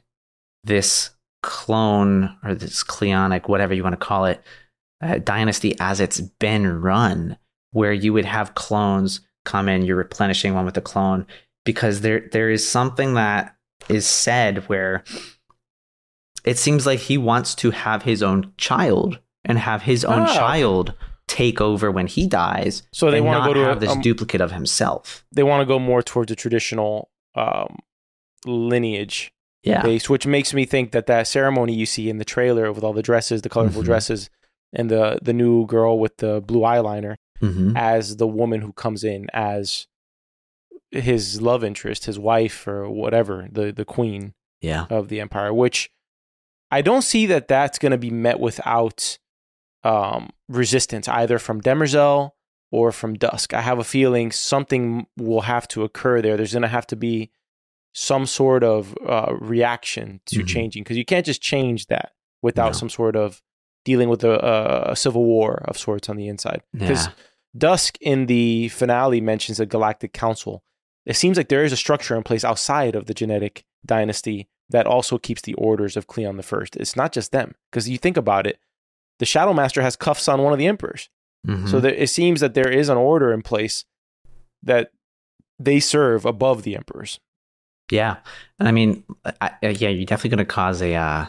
this 0.64 1.12
clone 1.42 2.38
or 2.44 2.56
this 2.56 2.84
cleonic, 2.84 3.48
whatever 3.50 3.74
you 3.74 3.84
want 3.84 3.94
to 3.94 4.06
call 4.06 4.26
it, 4.26 4.42
uh, 5.02 5.18
dynasty 5.20 5.76
as 5.80 6.00
it's 6.00 6.22
been 6.22 6.82
run, 6.82 7.38
where 7.72 7.92
you 7.94 8.14
would 8.14 8.26
have 8.26 8.56
clones 8.56 9.22
come 9.46 9.68
in, 9.68 9.82
you're 9.84 9.98
replenishing 9.98 10.54
one 10.54 10.66
with 10.66 10.78
a 10.78 10.82
clone, 10.82 11.26
because 11.66 12.02
there 12.02 12.30
there 12.32 12.50
is 12.50 12.68
something 12.68 13.16
that 13.16 13.56
is 13.90 14.06
said 14.06 14.60
where 14.70 15.04
it 16.46 16.58
seems 16.58 16.86
like 16.86 17.00
he 17.00 17.18
wants 17.18 17.56
to 17.56 17.72
have 17.72 18.04
his 18.04 18.24
own 18.24 18.54
child 18.58 19.20
and 19.46 19.58
have 19.58 19.82
his 19.82 20.06
own 20.06 20.22
Oh. 20.24 20.34
child 20.34 20.94
take 21.28 21.60
over 21.62 21.90
when 21.92 22.08
he 22.08 22.28
dies. 22.28 22.84
So 22.94 23.10
they 23.12 23.22
want 23.22 23.44
to 23.44 23.50
go 23.50 23.54
to 23.54 23.66
have 23.68 23.78
a, 23.78 23.80
this 23.82 23.90
um, 23.92 24.02
duplicate 24.02 24.42
of 24.42 24.52
himself. 24.52 25.26
they 25.32 25.44
want 25.44 25.62
to 25.62 25.66
go 25.66 25.80
more 25.80 26.02
towards 26.04 26.32
a 26.32 26.36
traditional 26.36 27.10
um, 27.36 27.78
lineage 28.46 29.34
Yeah. 29.64 29.82
base, 29.82 30.10
which 30.10 30.28
makes 30.28 30.54
me 30.54 30.66
think 30.66 30.92
that 30.92 31.06
that 31.08 31.28
ceremony 31.28 31.74
you 31.74 31.86
see 31.86 32.10
in 32.10 32.18
the 32.18 32.26
trailer 32.26 32.72
with 32.72 32.84
all 32.84 32.94
the 32.94 33.02
dresses, 33.02 33.42
the 33.42 33.50
colorful 33.50 33.82
Mhm. 33.82 33.86
dresses, 33.86 34.30
and 34.74 34.90
the 34.92 35.20
the 35.22 35.34
new 35.34 35.66
girl 35.68 35.98
with 36.00 36.18
the 36.18 36.42
blue 36.42 36.62
eyeliner 36.62 37.16
hmm 37.40 37.76
as 37.76 38.18
the 38.18 38.28
woman 38.28 38.62
who 38.62 38.74
comes 38.74 39.04
in 39.04 39.28
as 39.34 39.88
his 40.92 41.42
love 41.42 41.64
interest, 41.64 42.06
his 42.06 42.20
wife 42.20 42.68
or 42.68 42.90
whatever, 42.90 43.48
the 43.52 43.72
the 43.72 43.86
queen 43.86 44.34
Yeah. 44.62 44.86
of 44.90 45.08
the 45.10 45.20
empire. 45.22 45.54
Which 45.54 45.90
I 46.72 46.82
don't 46.82 47.02
see 47.04 47.26
that 47.28 47.48
that's 47.48 47.80
going 47.80 47.92
to 47.92 47.98
be 47.98 48.10
met 48.12 48.40
without 48.40 49.18
um, 49.86 50.30
resistance 50.48 51.08
either 51.10 51.38
from 51.40 51.62
Demerzel 51.62 52.32
or 52.72 52.92
from 52.94 53.16
Dusk. 53.16 53.54
I 53.54 53.60
have 53.62 53.80
a 53.80 53.84
feeling 53.84 54.32
something 54.32 55.06
will 55.18 55.42
have 55.42 55.68
to 55.70 55.84
occur 55.84 56.22
there. 56.22 56.38
There's 56.38 56.54
going 56.54 56.62
to 56.62 56.68
have 56.70 56.88
to 56.88 56.96
be 56.96 57.32
some 57.94 58.26
sort 58.26 58.64
of 58.64 58.98
uh, 59.08 59.34
reaction 59.40 60.20
to 60.26 60.40
Mhm. 60.40 60.48
changing 60.48 60.84
because 60.84 60.98
you 60.98 61.06
can't 61.06 61.26
just 61.26 61.42
change 61.42 61.88
that 61.88 62.12
without 62.42 62.70
No. 62.74 62.80
some 62.80 62.90
sort 62.90 63.16
of 63.16 63.42
dealing 63.86 64.10
with 64.10 64.24
a, 64.24 64.40
a, 64.46 64.92
a 64.92 64.96
civil 64.96 65.24
war 65.26 65.64
of 65.68 65.78
sorts 65.78 66.10
on 66.10 66.18
the 66.18 66.28
inside. 66.28 66.62
Because 66.74 67.06
Yeah. 67.08 67.14
Dusk 67.56 67.98
in 68.02 68.26
the 68.26 68.70
finale 68.70 69.22
mentions 69.22 69.60
a 69.60 69.66
galactic 69.68 70.12
council. 70.14 70.64
It 71.06 71.16
seems 71.16 71.38
like 71.38 71.50
there 71.50 71.64
is 71.64 71.72
a 71.74 71.78
structure 71.78 72.16
in 72.16 72.24
place 72.24 72.44
outside 72.44 72.96
of 72.96 73.06
the 73.06 73.14
genetic 73.14 73.64
dynasty 73.86 74.48
that 74.70 74.88
also 74.88 75.18
keeps 75.20 75.42
the 75.44 75.54
orders 75.54 75.96
of 75.96 76.08
Cleon 76.08 76.38
the 76.38 76.44
First. 76.44 76.76
It's 76.78 76.96
not 76.96 77.12
just 77.12 77.32
them, 77.32 77.54
because 77.70 77.88
you 77.88 77.98
think 78.00 78.18
about 78.18 78.48
it, 78.48 78.58
the 79.20 79.26
Shadow 79.26 79.54
Master 79.54 79.82
has 79.84 79.96
cuffs 79.96 80.28
on 80.28 80.42
one 80.42 80.52
of 80.54 80.58
the 80.58 80.66
emperors. 80.66 81.10
Mhm. 81.46 81.70
So 81.70 81.80
there, 81.80 81.94
it 81.94 82.10
seems 82.10 82.40
that 82.40 82.56
there 82.56 82.72
is 82.72 82.90
an 82.90 82.98
order 82.98 83.32
in 83.32 83.44
place 83.44 83.86
that 84.64 84.92
they 85.60 85.80
serve 85.80 86.26
above 86.26 86.64
the 86.64 86.76
emperors. 86.76 87.20
Yeah, 87.94 88.18
and 88.60 88.68
I 88.68 88.72
mean, 88.72 89.04
I, 89.26 89.52
I- 89.62 89.70
yeah, 89.70 89.90
you're 89.90 90.06
definitely 90.06 90.32
going 90.32 90.38
to 90.40 90.46
cause 90.46 90.82
a. 90.82 90.96
Uh, 90.96 91.26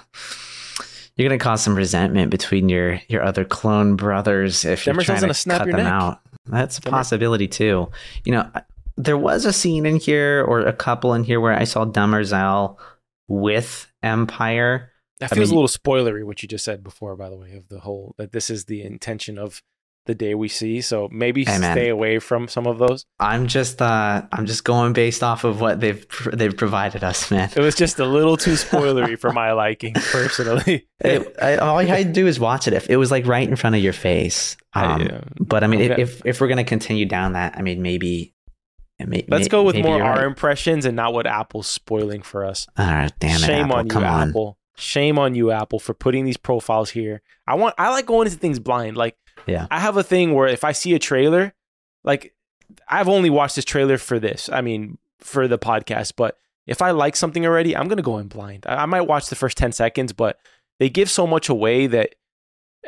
you're 1.16 1.28
going 1.28 1.38
to 1.38 1.42
cause 1.42 1.62
some 1.62 1.76
resentment 1.76 2.30
between 2.30 2.68
your 2.68 3.00
your 3.08 3.22
other 3.22 3.44
clone 3.44 3.96
brothers 3.96 4.64
if 4.64 4.86
you're 4.86 4.94
trying 4.96 5.20
to 5.28 5.34
snap 5.34 5.58
cut 5.58 5.66
them 5.68 5.76
neck. 5.76 5.86
out. 5.86 6.20
That's 6.46 6.78
a 6.78 6.80
Demer- 6.80 6.90
possibility 6.90 7.46
too. 7.48 7.90
You 8.24 8.32
know, 8.32 8.50
there 8.96 9.18
was 9.18 9.44
a 9.44 9.52
scene 9.52 9.86
in 9.86 9.96
here 10.00 10.42
or 10.48 10.60
a 10.60 10.72
couple 10.72 11.14
in 11.14 11.22
here 11.24 11.40
where 11.40 11.52
I 11.52 11.64
saw 11.64 11.84
Demerzel 11.84 12.78
with 13.28 13.86
Empire. 14.02 14.90
That 15.20 15.32
I 15.32 15.36
feels 15.36 15.50
mean- 15.50 15.58
a 15.58 15.60
little 15.62 15.68
spoilery 15.68 16.24
what 16.24 16.42
you 16.42 16.48
just 16.48 16.64
said 16.64 16.82
before, 16.82 17.14
by 17.16 17.30
the 17.30 17.36
way, 17.36 17.54
of 17.56 17.68
the 17.68 17.80
whole 17.80 18.14
that 18.18 18.32
this 18.32 18.50
is 18.50 18.64
the 18.64 18.82
intention 18.82 19.38
of 19.38 19.62
the 20.06 20.14
day 20.14 20.34
we 20.34 20.48
see. 20.48 20.80
So 20.80 21.08
maybe 21.10 21.44
Hey, 21.44 21.56
stay 21.56 21.88
away 21.88 22.18
from 22.18 22.46
some 22.48 22.66
of 22.66 22.78
those. 22.78 23.06
I'm 23.18 23.46
just 23.46 23.80
uh 23.80 24.22
I'm 24.32 24.46
just 24.46 24.64
going 24.64 24.92
based 24.92 25.22
off 25.22 25.44
of 25.44 25.60
what 25.60 25.80
they've 25.80 26.06
pr- 26.08 26.30
they've 26.30 26.56
provided 26.56 27.02
us, 27.02 27.30
man. 27.30 27.50
It 27.56 27.60
was 27.60 27.74
just 27.74 27.98
a 27.98 28.04
little 28.04 28.36
too 28.36 28.52
spoilery 28.52 29.18
for 29.24 29.32
my 29.32 29.52
liking, 29.52 29.94
personally. 29.94 30.86
It, 31.00 31.34
I, 31.40 31.56
all 31.56 31.82
you 31.82 31.88
had 31.88 32.06
to 32.06 32.12
do 32.12 32.26
is 32.26 32.38
watch 32.40 32.66
it. 32.68 32.74
If 32.74 32.88
it 32.90 32.96
was 32.96 33.10
like 33.10 33.26
right 33.26 33.48
in 33.48 33.56
front 33.56 33.76
of 33.76 33.82
your 33.82 33.92
face. 33.92 34.56
Um, 34.74 35.02
I, 35.02 35.04
uh, 35.06 35.20
But 35.40 35.64
I 35.64 35.66
mean, 35.68 35.90
Okay. 35.92 36.02
if 36.02 36.24
if 36.24 36.40
we're 36.40 36.48
gonna 36.48 36.64
continue 36.64 37.06
down 37.06 37.32
that, 37.34 37.56
I 37.56 37.62
mean, 37.62 37.80
maybe. 37.82 38.34
may- 38.98 39.24
Let's 39.28 39.44
may- 39.44 39.48
go 39.48 39.62
with 39.62 39.76
more 39.76 40.02
our 40.02 40.18
right. 40.18 40.26
impressions 40.26 40.84
and 40.84 40.96
not 40.96 41.12
what 41.14 41.26
Apple's 41.26 41.66
spoiling 41.66 42.22
for 42.22 42.44
us. 42.44 42.66
All 42.78 42.86
right, 42.86 43.12
damn 43.20 43.36
it, 43.36 43.40
Shame 43.46 43.64
Apple, 43.66 43.76
on 43.76 43.86
you, 43.86 43.90
come 43.90 44.04
on. 44.04 44.28
Apple. 44.30 44.58
Shame 44.76 45.18
on 45.20 45.34
you, 45.36 45.50
Apple, 45.52 45.78
for 45.78 45.94
putting 45.94 46.24
these 46.24 46.36
profiles 46.36 46.90
here. 46.90 47.22
I 47.46 47.54
want 47.54 47.74
I 47.78 47.90
like 47.90 48.06
going 48.06 48.26
into 48.26 48.38
things 48.38 48.58
blind. 48.58 48.96
Like 48.96 49.16
Yeah. 49.46 49.66
I 49.70 49.80
have 49.80 49.96
a 49.96 50.02
thing 50.02 50.34
where 50.34 50.48
if 50.48 50.64
I 50.64 50.72
see 50.72 50.94
a 50.94 50.98
trailer, 50.98 51.52
like 52.02 52.34
I've 52.88 53.08
only 53.08 53.30
watched 53.30 53.56
this 53.56 53.64
trailer 53.64 53.98
for 53.98 54.18
this. 54.18 54.48
I 54.52 54.60
mean, 54.60 54.98
for 55.20 55.48
the 55.48 55.58
podcast, 55.58 56.14
but 56.16 56.36
if 56.66 56.80
I 56.82 56.90
like 56.92 57.16
something 57.16 57.44
already, 57.46 57.76
I'm 57.76 57.88
gonna 57.88 58.02
go 58.02 58.18
in 58.18 58.28
blind. 58.28 58.64
I, 58.66 58.82
I 58.82 58.86
might 58.86 59.02
watch 59.02 59.28
the 59.28 59.36
first 59.36 59.56
10 59.58 59.72
seconds, 59.72 60.12
but 60.12 60.38
they 60.78 60.88
give 60.88 61.10
so 61.10 61.26
much 61.26 61.48
away 61.48 61.86
that 61.88 62.14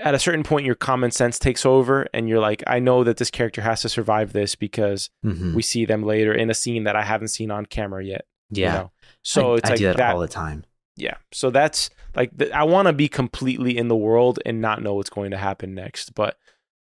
at 0.02 0.14
a 0.14 0.18
certain 0.18 0.42
point 0.42 0.66
your 0.66 0.74
common 0.74 1.10
sense 1.10 1.38
takes 1.38 1.64
over 1.64 2.06
and 2.12 2.28
you're 2.28 2.40
like, 2.40 2.62
I 2.66 2.78
know 2.80 3.04
that 3.04 3.16
this 3.16 3.30
character 3.30 3.62
has 3.62 3.80
to 3.82 3.88
survive 3.88 4.32
this 4.34 4.54
because 4.54 5.08
Mhm. 5.24 5.54
we 5.54 5.62
see 5.62 5.86
them 5.86 6.02
later 6.02 6.34
in 6.34 6.50
a 6.50 6.54
scene 6.54 6.84
that 6.84 6.96
I 6.96 7.02
haven't 7.02 7.28
seen 7.28 7.50
on 7.50 7.64
camera 7.66 8.04
yet. 8.04 8.26
you 8.50 8.62
Yeah. 8.64 8.72
know? 8.74 8.90
So 9.22 9.54
I, 9.54 9.56
it's 9.56 9.70
I 9.70 9.72
like 9.72 9.78
do 9.78 9.84
that, 9.86 9.96
that. 9.96 10.14
all 10.14 10.20
the 10.20 10.28
time. 10.28 10.64
Yeah. 10.96 11.16
So 11.32 11.50
that's 11.50 11.90
like 12.14 12.30
I 12.52 12.64
want 12.64 12.86
to 12.88 12.92
be 12.92 13.08
completely 13.08 13.76
in 13.76 13.88
the 13.88 13.96
world 13.96 14.38
and 14.46 14.60
not 14.60 14.82
know 14.82 14.94
what's 14.94 15.10
going 15.10 15.30
to 15.32 15.36
happen 15.36 15.74
next. 15.74 16.14
But 16.14 16.38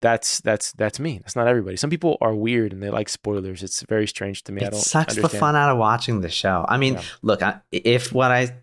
that's 0.02 0.40
that's 0.40 0.72
that's 0.72 1.00
me. 1.00 1.18
That's 1.18 1.34
not 1.36 1.48
everybody. 1.48 1.76
Some 1.76 1.90
people 1.90 2.18
are 2.20 2.34
weird 2.34 2.72
and 2.72 2.82
they 2.82 2.90
like 2.90 3.08
spoilers. 3.08 3.62
It's 3.62 3.82
very 3.82 4.06
strange 4.06 4.42
to 4.44 4.52
me. 4.52 4.62
I 4.62 4.68
It 4.68 4.74
sucks 4.74 5.16
the 5.16 5.28
fun 5.28 5.56
out 5.56 5.70
of 5.70 5.78
watching 5.78 6.20
the 6.20 6.28
show. 6.28 6.64
I 6.68 6.76
mean, 6.76 6.94
Yeah. 6.94 7.02
look, 7.22 7.42
I, 7.42 7.60
if 7.72 8.12
what 8.12 8.30
I 8.30 8.54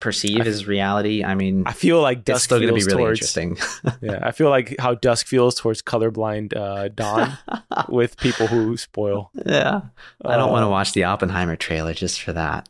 perceive 0.00 0.42
I- 0.42 0.44
is 0.44 0.66
reality, 0.66 1.24
I 1.24 1.34
mean, 1.34 1.64
I 1.66 1.72
feel 1.72 2.00
like 2.02 2.18
it's 2.18 2.24
Dusk 2.26 2.44
still 2.44 2.58
going 2.58 2.68
to 2.68 2.74
be 2.74 2.80
feels 2.80 2.92
really 2.92 3.02
towards, 3.04 3.20
interesting. 3.36 3.56
Yeah, 4.02 4.20
I 4.22 4.32
feel 4.32 4.50
like 4.50 4.76
how 4.78 4.94
Dusk 4.94 5.26
feels 5.26 5.54
towards 5.54 5.80
colorblind 5.82 6.54
uh, 6.54 6.88
Dawn 6.88 7.36
with 7.88 8.18
people 8.18 8.46
who 8.46 8.76
spoil. 8.76 9.30
yeah, 9.46 9.80
I 10.24 10.36
don't 10.36 10.52
want 10.52 10.62
to 10.62 10.66
Uh, 10.66 10.70
watch 10.70 10.92
the 10.92 11.04
Oppenheimer 11.04 11.56
trailer 11.56 11.94
just 11.94 12.20
for 12.22 12.34
that. 12.34 12.68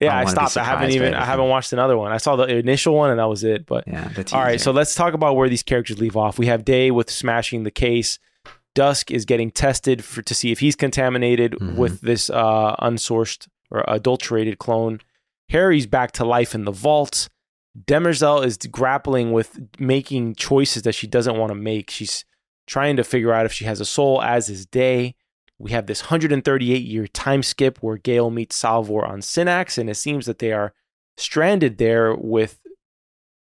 Yeah, 0.00 0.16
I 0.16 0.22
I 0.22 0.24
stopped. 0.24 0.56
I 0.56 0.64
haven't 0.64 0.90
even. 0.92 1.14
I 1.14 1.24
haven't 1.24 1.48
watched 1.48 1.72
another 1.72 1.96
one. 1.96 2.10
I 2.10 2.16
saw 2.16 2.34
the 2.36 2.44
initial 2.44 2.94
one 2.94 3.10
and 3.10 3.18
that 3.18 3.28
was 3.28 3.44
it. 3.44 3.66
But 3.66 3.84
Yeah, 3.86 4.10
all 4.32 4.40
right, 4.42 4.60
so 4.60 4.70
let's 4.72 4.94
talk 4.94 5.12
about 5.14 5.36
where 5.36 5.48
these 5.48 5.62
characters 5.62 5.98
leave 6.00 6.16
off. 6.16 6.38
We 6.38 6.46
have 6.46 6.64
Day 6.64 6.90
with 6.90 7.10
smashing 7.10 7.64
the 7.64 7.70
case. 7.70 8.18
Dusk 8.74 9.10
is 9.10 9.24
getting 9.24 9.50
tested 9.50 10.02
for 10.04 10.22
to 10.22 10.34
see 10.34 10.52
if 10.52 10.60
he's 10.60 10.76
contaminated 10.76 11.52
Mhm. 11.52 11.76
with 11.76 12.00
this 12.00 12.30
uh, 12.30 12.76
unsourced 12.76 13.48
or 13.70 13.84
adulterated 13.88 14.58
clone. 14.58 15.00
Hari's 15.48 15.86
back 15.86 16.12
to 16.12 16.24
life 16.24 16.54
in 16.54 16.64
the 16.64 16.70
vault. 16.72 17.28
Demerzel 17.86 18.44
is 18.44 18.56
grappling 18.56 19.32
with 19.32 19.60
making 19.78 20.34
choices 20.36 20.82
that 20.82 20.94
she 20.94 21.06
doesn't 21.06 21.36
want 21.36 21.50
to 21.50 21.54
make. 21.54 21.90
She's 21.90 22.24
trying 22.66 22.96
to 22.96 23.04
figure 23.04 23.32
out 23.32 23.44
if 23.46 23.52
she 23.52 23.64
has 23.64 23.80
a 23.80 23.84
soul, 23.84 24.22
as 24.22 24.48
is 24.48 24.66
Day. 24.66 25.14
We 25.60 25.72
have 25.72 25.86
this 25.86 26.04
138 26.04 26.82
year 26.82 27.06
time 27.06 27.42
skip 27.42 27.78
where 27.82 27.98
Gaal 27.98 28.32
meets 28.32 28.56
Salvor 28.56 29.04
on 29.04 29.20
Synnax, 29.20 29.76
and 29.76 29.90
it 29.90 29.96
seems 29.96 30.24
that 30.24 30.38
they 30.38 30.52
are 30.52 30.72
stranded 31.18 31.76
there 31.76 32.14
with 32.14 32.60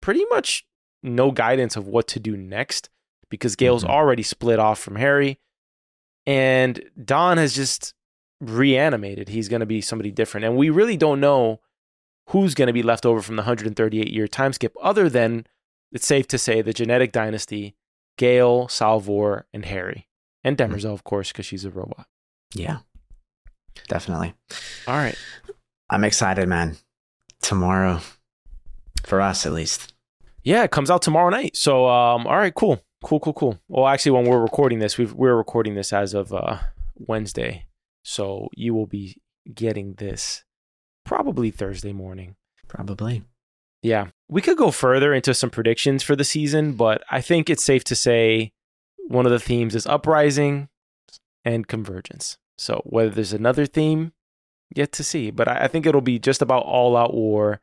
pretty 0.01 0.23
much 0.29 0.67
no 1.01 1.31
guidance 1.31 1.75
of 1.75 1.87
what 1.87 2.07
to 2.09 2.19
do 2.19 2.37
next 2.37 2.89
because 3.29 3.55
Gaal's 3.55 3.83
Mhm. 3.83 3.89
already 3.89 4.21
split 4.23 4.59
off 4.59 4.79
from 4.79 4.97
Hari. 4.97 5.39
And 6.27 6.89
Dawn 7.03 7.37
has 7.37 7.55
just 7.55 7.95
reanimated. 8.39 9.29
He's 9.29 9.49
going 9.49 9.61
to 9.61 9.65
be 9.65 9.81
somebody 9.81 10.11
different. 10.11 10.45
And 10.45 10.55
we 10.57 10.69
really 10.69 10.97
don't 10.97 11.19
know 11.19 11.59
who's 12.29 12.53
going 12.53 12.67
to 12.67 12.73
be 12.73 12.83
left 12.83 13.05
over 13.05 13.21
from 13.21 13.35
the 13.35 13.43
138 13.43 14.11
year 14.11 14.27
time 14.27 14.53
skip, 14.53 14.75
other 14.81 15.09
than 15.09 15.47
it's 15.91 16.05
safe 16.05 16.27
to 16.27 16.37
say 16.37 16.61
the 16.61 16.73
genetic 16.73 17.11
dynasty, 17.11 17.75
Gaal, 18.19 18.69
Salvor, 18.69 19.47
and 19.53 19.65
Hari. 19.65 20.07
And 20.45 20.57
Hmm. 20.59 20.71
Demerzel, 20.71 20.93
of 20.93 21.03
course, 21.03 21.31
because 21.33 21.45
she's 21.45 21.65
a 21.65 21.69
robot. 21.71 22.05
yeah, 22.53 22.77
definitely. 23.89 24.33
All 24.87 24.95
right. 24.95 25.17
I'm 25.89 26.03
excited, 26.03 26.47
man. 26.47 26.77
Tomorrow, 27.41 27.99
for 29.03 29.21
us 29.21 29.45
at 29.45 29.51
least. 29.53 29.93
Yeah, 30.43 30.63
it 30.63 30.71
comes 30.71 30.89
out 30.91 31.01
tomorrow 31.01 31.29
night. 31.29 31.55
So, 31.57 31.87
um, 31.87 32.25
all 32.27 32.37
right, 32.37 32.53
cool, 32.53 32.79
cool, 33.03 33.19
cool, 33.19 33.33
cool. 33.33 33.59
Well, 33.67 33.87
actually, 33.87 34.11
when 34.13 34.25
we're 34.25 34.39
recording 34.41 34.79
this, 34.79 34.97
we've, 34.97 35.13
we're 35.13 35.35
recording 35.35 35.75
this 35.75 35.91
as 35.91 36.13
of 36.13 36.31
uh, 36.33 36.59
Wednesday, 36.95 37.65
so 38.03 38.49
you 38.55 38.73
will 38.73 38.85
be 38.87 39.17
getting 39.53 39.93
this 39.95 40.43
probably 41.05 41.51
Thursday 41.51 41.93
morning. 41.93 42.35
Probably. 42.67 43.23
Yeah, 43.81 44.07
we 44.27 44.41
could 44.41 44.57
go 44.57 44.71
further 44.71 45.13
into 45.13 45.33
some 45.33 45.49
predictions 45.51 46.01
for 46.03 46.15
the 46.15 46.23
season, 46.23 46.73
but 46.73 47.03
I 47.11 47.21
think 47.21 47.49
it's 47.49 47.63
safe 47.63 47.83
to 47.85 47.95
say 47.95 48.51
one 49.07 49.25
of 49.25 49.31
the 49.31 49.39
themes 49.39 49.75
is 49.75 49.85
uprising 49.87 50.69
and 51.43 51.67
convergence. 51.67 52.37
So, 52.57 52.81
whether 52.85 53.09
there's 53.09 53.33
another 53.33 53.65
theme, 53.65 54.13
yet 54.75 54.91
to 54.93 55.03
see. 55.03 55.29
But 55.31 55.47
I, 55.47 55.65
I 55.65 55.67
think 55.67 55.85
it'll 55.85 56.01
be 56.01 56.19
just 56.19 56.41
about 56.41 56.63
all 56.63 56.95
out 56.97 57.13
war 57.13 57.61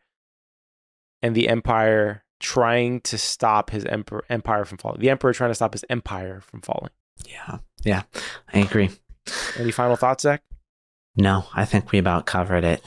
and 1.22 1.34
the 1.34 1.48
Empire 1.48 2.24
trying 2.40 3.00
to 3.02 3.16
stop 3.16 3.70
his 3.70 3.84
emperor, 3.84 4.24
empire 4.28 4.64
from 4.64 4.78
falling. 4.78 5.00
The 5.00 5.10
Emperor 5.10 5.32
trying 5.32 5.50
to 5.50 5.54
stop 5.54 5.72
his 5.74 5.84
empire 5.88 6.40
from 6.40 6.60
falling. 6.60 6.90
Yeah, 7.26 7.58
yeah, 7.84 8.02
I 8.52 8.58
agree. 8.58 8.90
Any 9.56 9.70
final 9.70 9.94
thoughts, 9.96 10.22
Zach? 10.24 10.42
No, 11.16 11.44
I 11.54 11.64
think 11.64 11.92
we 11.92 11.98
about 11.98 12.26
covered 12.26 12.64
it. 12.64 12.82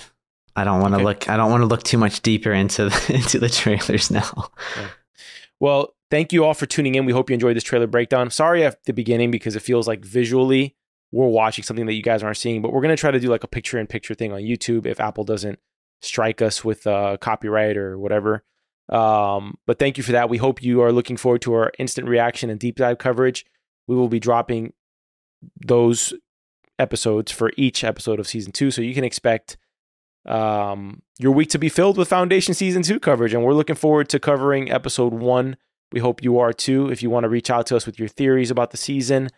I 0.55 0.63
don't 0.63 0.81
want 0.81 0.93
to 0.93 0.97
Okay. 0.97 1.03
look. 1.05 1.29
I 1.29 1.37
don't 1.37 1.51
want 1.51 1.61
to 1.61 1.67
look 1.67 1.83
too 1.83 1.97
much 1.97 2.21
deeper 2.21 2.51
into 2.51 2.89
the, 2.89 3.11
into 3.13 3.39
the 3.39 3.49
trailers 3.49 4.11
now. 4.11 4.49
Well, 5.59 5.95
thank 6.11 6.33
you 6.33 6.43
all 6.43 6.53
for 6.53 6.65
tuning 6.65 6.95
in. 6.95 7.05
We 7.05 7.13
hope 7.13 7.29
you 7.29 7.33
enjoyed 7.33 7.55
this 7.55 7.63
trailer 7.63 7.87
breakdown. 7.87 8.29
Sorry 8.29 8.63
at 8.63 8.83
the 8.85 8.93
beginning 8.93 9.31
because 9.31 9.55
it 9.55 9.61
feels 9.61 9.87
like 9.87 10.03
visually 10.03 10.75
we're 11.11 11.27
watching 11.27 11.63
something 11.63 11.85
that 11.85 11.93
you 11.93 12.03
guys 12.03 12.23
aren't 12.23 12.37
seeing, 12.37 12.61
but 12.61 12.73
we're 12.73 12.81
going 12.81 12.95
to 12.95 12.99
try 12.99 13.11
to 13.11 13.19
do 13.19 13.29
like 13.29 13.43
a 13.43 13.47
picture 13.47 13.79
in 13.79 13.87
picture 13.87 14.13
thing 14.13 14.33
on 14.33 14.41
YouTube 14.41 14.85
if 14.85 14.99
Apple 14.99 15.23
doesn't 15.23 15.59
strike 16.01 16.41
us 16.41 16.63
with 16.63 16.85
uh, 16.85 17.17
copyright 17.21 17.77
or 17.77 17.97
whatever. 17.97 18.43
Um, 18.89 19.57
but 19.65 19.79
thank 19.79 19.97
you 19.97 20.03
for 20.03 20.11
that. 20.11 20.29
We 20.29 20.37
hope 20.37 20.61
you 20.61 20.81
are 20.81 20.91
looking 20.91 21.17
forward 21.17 21.41
to 21.43 21.53
our 21.53 21.71
instant 21.79 22.07
reaction 22.07 22.49
and 22.49 22.59
deep 22.59 22.75
dive 22.75 22.97
coverage. 22.97 23.45
We 23.87 23.95
will 23.95 24.09
be 24.09 24.19
dropping 24.19 24.73
those 25.65 26.13
episodes 26.77 27.31
for 27.31 27.51
each 27.57 27.83
episode 27.83 28.19
of 28.19 28.27
season 28.27 28.51
two. 28.51 28.69
So 28.71 28.81
you 28.81 28.93
can 28.93 29.03
expect 29.03 29.57
um, 30.25 31.01
your 31.19 31.31
week 31.31 31.49
to 31.49 31.59
be 31.59 31.69
filled 31.69 31.97
with 31.97 32.09
Foundation 32.09 32.53
season 32.53 32.83
two 32.83 32.99
coverage. 32.99 33.33
And 33.33 33.43
we're 33.43 33.53
looking 33.53 33.75
forward 33.75 34.09
to 34.09 34.19
covering 34.19 34.71
episode 34.71 35.13
one. 35.13 35.57
We 35.91 35.99
hope 35.99 36.23
you 36.23 36.39
are 36.39 36.53
too. 36.53 36.89
If 36.89 37.03
you 37.03 37.09
want 37.09 37.23
to 37.23 37.29
reach 37.29 37.49
out 37.49 37.67
to 37.67 37.75
us 37.75 37.85
with 37.85 37.99
your 37.99 38.07
theories 38.07 38.51
about 38.51 38.71
the 38.71 38.77
season, 38.77 39.29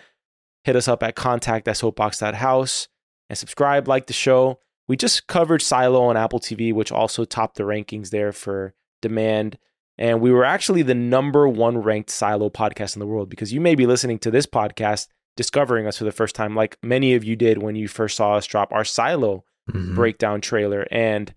hit 0.63 0.75
us 0.75 0.87
up 0.87 1.03
at 1.03 1.15
contact 1.15 1.67
at 1.67 1.77
soapbox.house 1.77 2.87
and 3.29 3.37
subscribe, 3.37 3.87
like 3.87 4.07
the 4.07 4.13
show. 4.13 4.59
We 4.87 4.95
just 4.95 5.27
covered 5.27 5.61
Silo 5.61 6.03
on 6.03 6.15
Apple 6.15 6.39
TV, 6.39 6.73
which 6.73 6.91
also 6.91 7.25
topped 7.25 7.57
the 7.57 7.63
rankings 7.63 8.09
there 8.09 8.31
for 8.31 8.73
demand. 9.01 9.57
And 9.97 10.21
we 10.21 10.31
were 10.31 10.45
actually 10.45 10.83
the 10.83 10.95
number 10.95 11.47
one 11.47 11.79
ranked 11.79 12.09
Silo 12.09 12.49
podcast 12.49 12.95
in 12.95 12.99
the 12.99 13.07
world 13.07 13.29
because 13.29 13.51
you 13.51 13.59
may 13.59 13.75
be 13.75 13.85
listening 13.85 14.19
to 14.19 14.31
this 14.31 14.45
podcast, 14.45 15.07
discovering 15.35 15.87
us 15.87 15.97
for 15.97 16.05
the 16.05 16.11
first 16.11 16.35
time, 16.35 16.55
like 16.55 16.77
many 16.81 17.15
of 17.15 17.23
you 17.23 17.35
did 17.35 17.61
when 17.61 17.75
you 17.75 17.87
first 17.87 18.15
saw 18.15 18.35
us 18.35 18.45
drop 18.45 18.71
our 18.71 18.85
Silo 18.85 19.43
Mhm. 19.67 19.95
breakdown 19.95 20.41
trailer. 20.41 20.87
And 20.91 21.33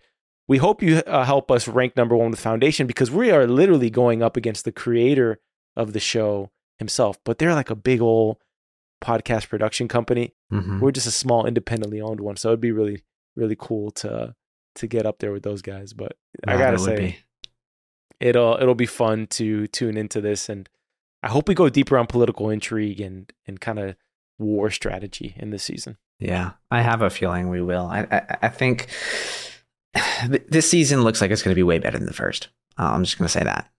we 0.49 0.59
hope 0.59 0.83
you 0.83 0.97
uh, 0.99 1.25
help 1.25 1.51
us 1.51 1.69
rank 1.69 1.97
number 1.97 2.17
one 2.17 2.31
with 2.31 2.41
Foundation 2.41 2.87
because 2.87 3.11
we 3.11 3.31
are 3.31 3.47
literally 3.47 3.91
going 3.91 4.23
up 4.23 4.37
against 4.37 4.65
the 4.65 4.73
creator 4.73 5.39
of 5.77 5.93
the 5.93 6.01
show 6.01 6.51
himself. 6.79 7.19
But 7.25 7.39
they're 7.39 7.55
like 7.55 7.71
a 7.71 7.75
big 7.77 8.01
old 8.01 8.39
podcast 9.03 9.49
production 9.49 9.89
company. 9.89 10.35
Mhm. 10.53 10.81
We're 10.81 10.91
just 10.93 11.07
a 11.07 11.11
small 11.13 11.47
independently 11.47 12.01
owned 12.01 12.21
one. 12.21 12.37
So 12.37 12.49
it'd 12.51 12.61
be 12.61 12.73
really, 12.73 13.03
really 13.37 13.57
cool 13.59 13.91
to 13.93 14.35
to 14.77 14.87
get 14.87 15.05
up 15.07 15.19
there 15.19 15.33
with 15.33 15.43
those 15.43 15.63
guys. 15.63 15.93
But 15.93 16.17
I 16.47 16.57
gotta 16.57 16.79
say, 16.79 17.19
it'll 18.21 18.57
it'll 18.61 18.75
be 18.75 18.87
fun 18.87 19.27
to 19.29 19.67
tune 19.69 19.97
into 19.97 20.21
this 20.21 20.49
and 20.49 20.69
I 21.23 21.29
hope 21.29 21.49
we 21.49 21.55
go 21.55 21.69
deeper 21.69 21.99
on 21.99 22.07
political 22.07 22.51
intrigue 22.51 23.01
and 23.01 23.31
and 23.47 23.61
kind 23.61 23.79
of 23.79 23.97
war 24.39 24.71
strategy 24.71 25.35
in 25.37 25.51
this 25.51 25.63
season. 25.65 25.97
Yeah, 26.21 26.53
I 26.71 26.83
have 26.83 27.03
a 27.03 27.11
feeling 27.11 27.49
we 27.49 27.61
will. 27.63 27.87
I 27.87 28.07
I, 28.11 28.37
I 28.43 28.49
think 28.49 28.89
this 30.49 30.69
season 30.71 31.03
looks 31.03 31.21
like 31.21 31.31
it's 31.31 31.43
going 31.43 31.53
to 31.53 31.59
be 31.59 31.63
way 31.63 31.79
better 31.79 31.99
than 31.99 32.07
the 32.07 32.13
first. 32.13 32.49
Uh, 32.79 32.91
I'm 32.93 33.05
just 33.05 33.19
going 33.19 33.27
to 33.27 33.33
say 33.33 33.43
that. 33.45 33.71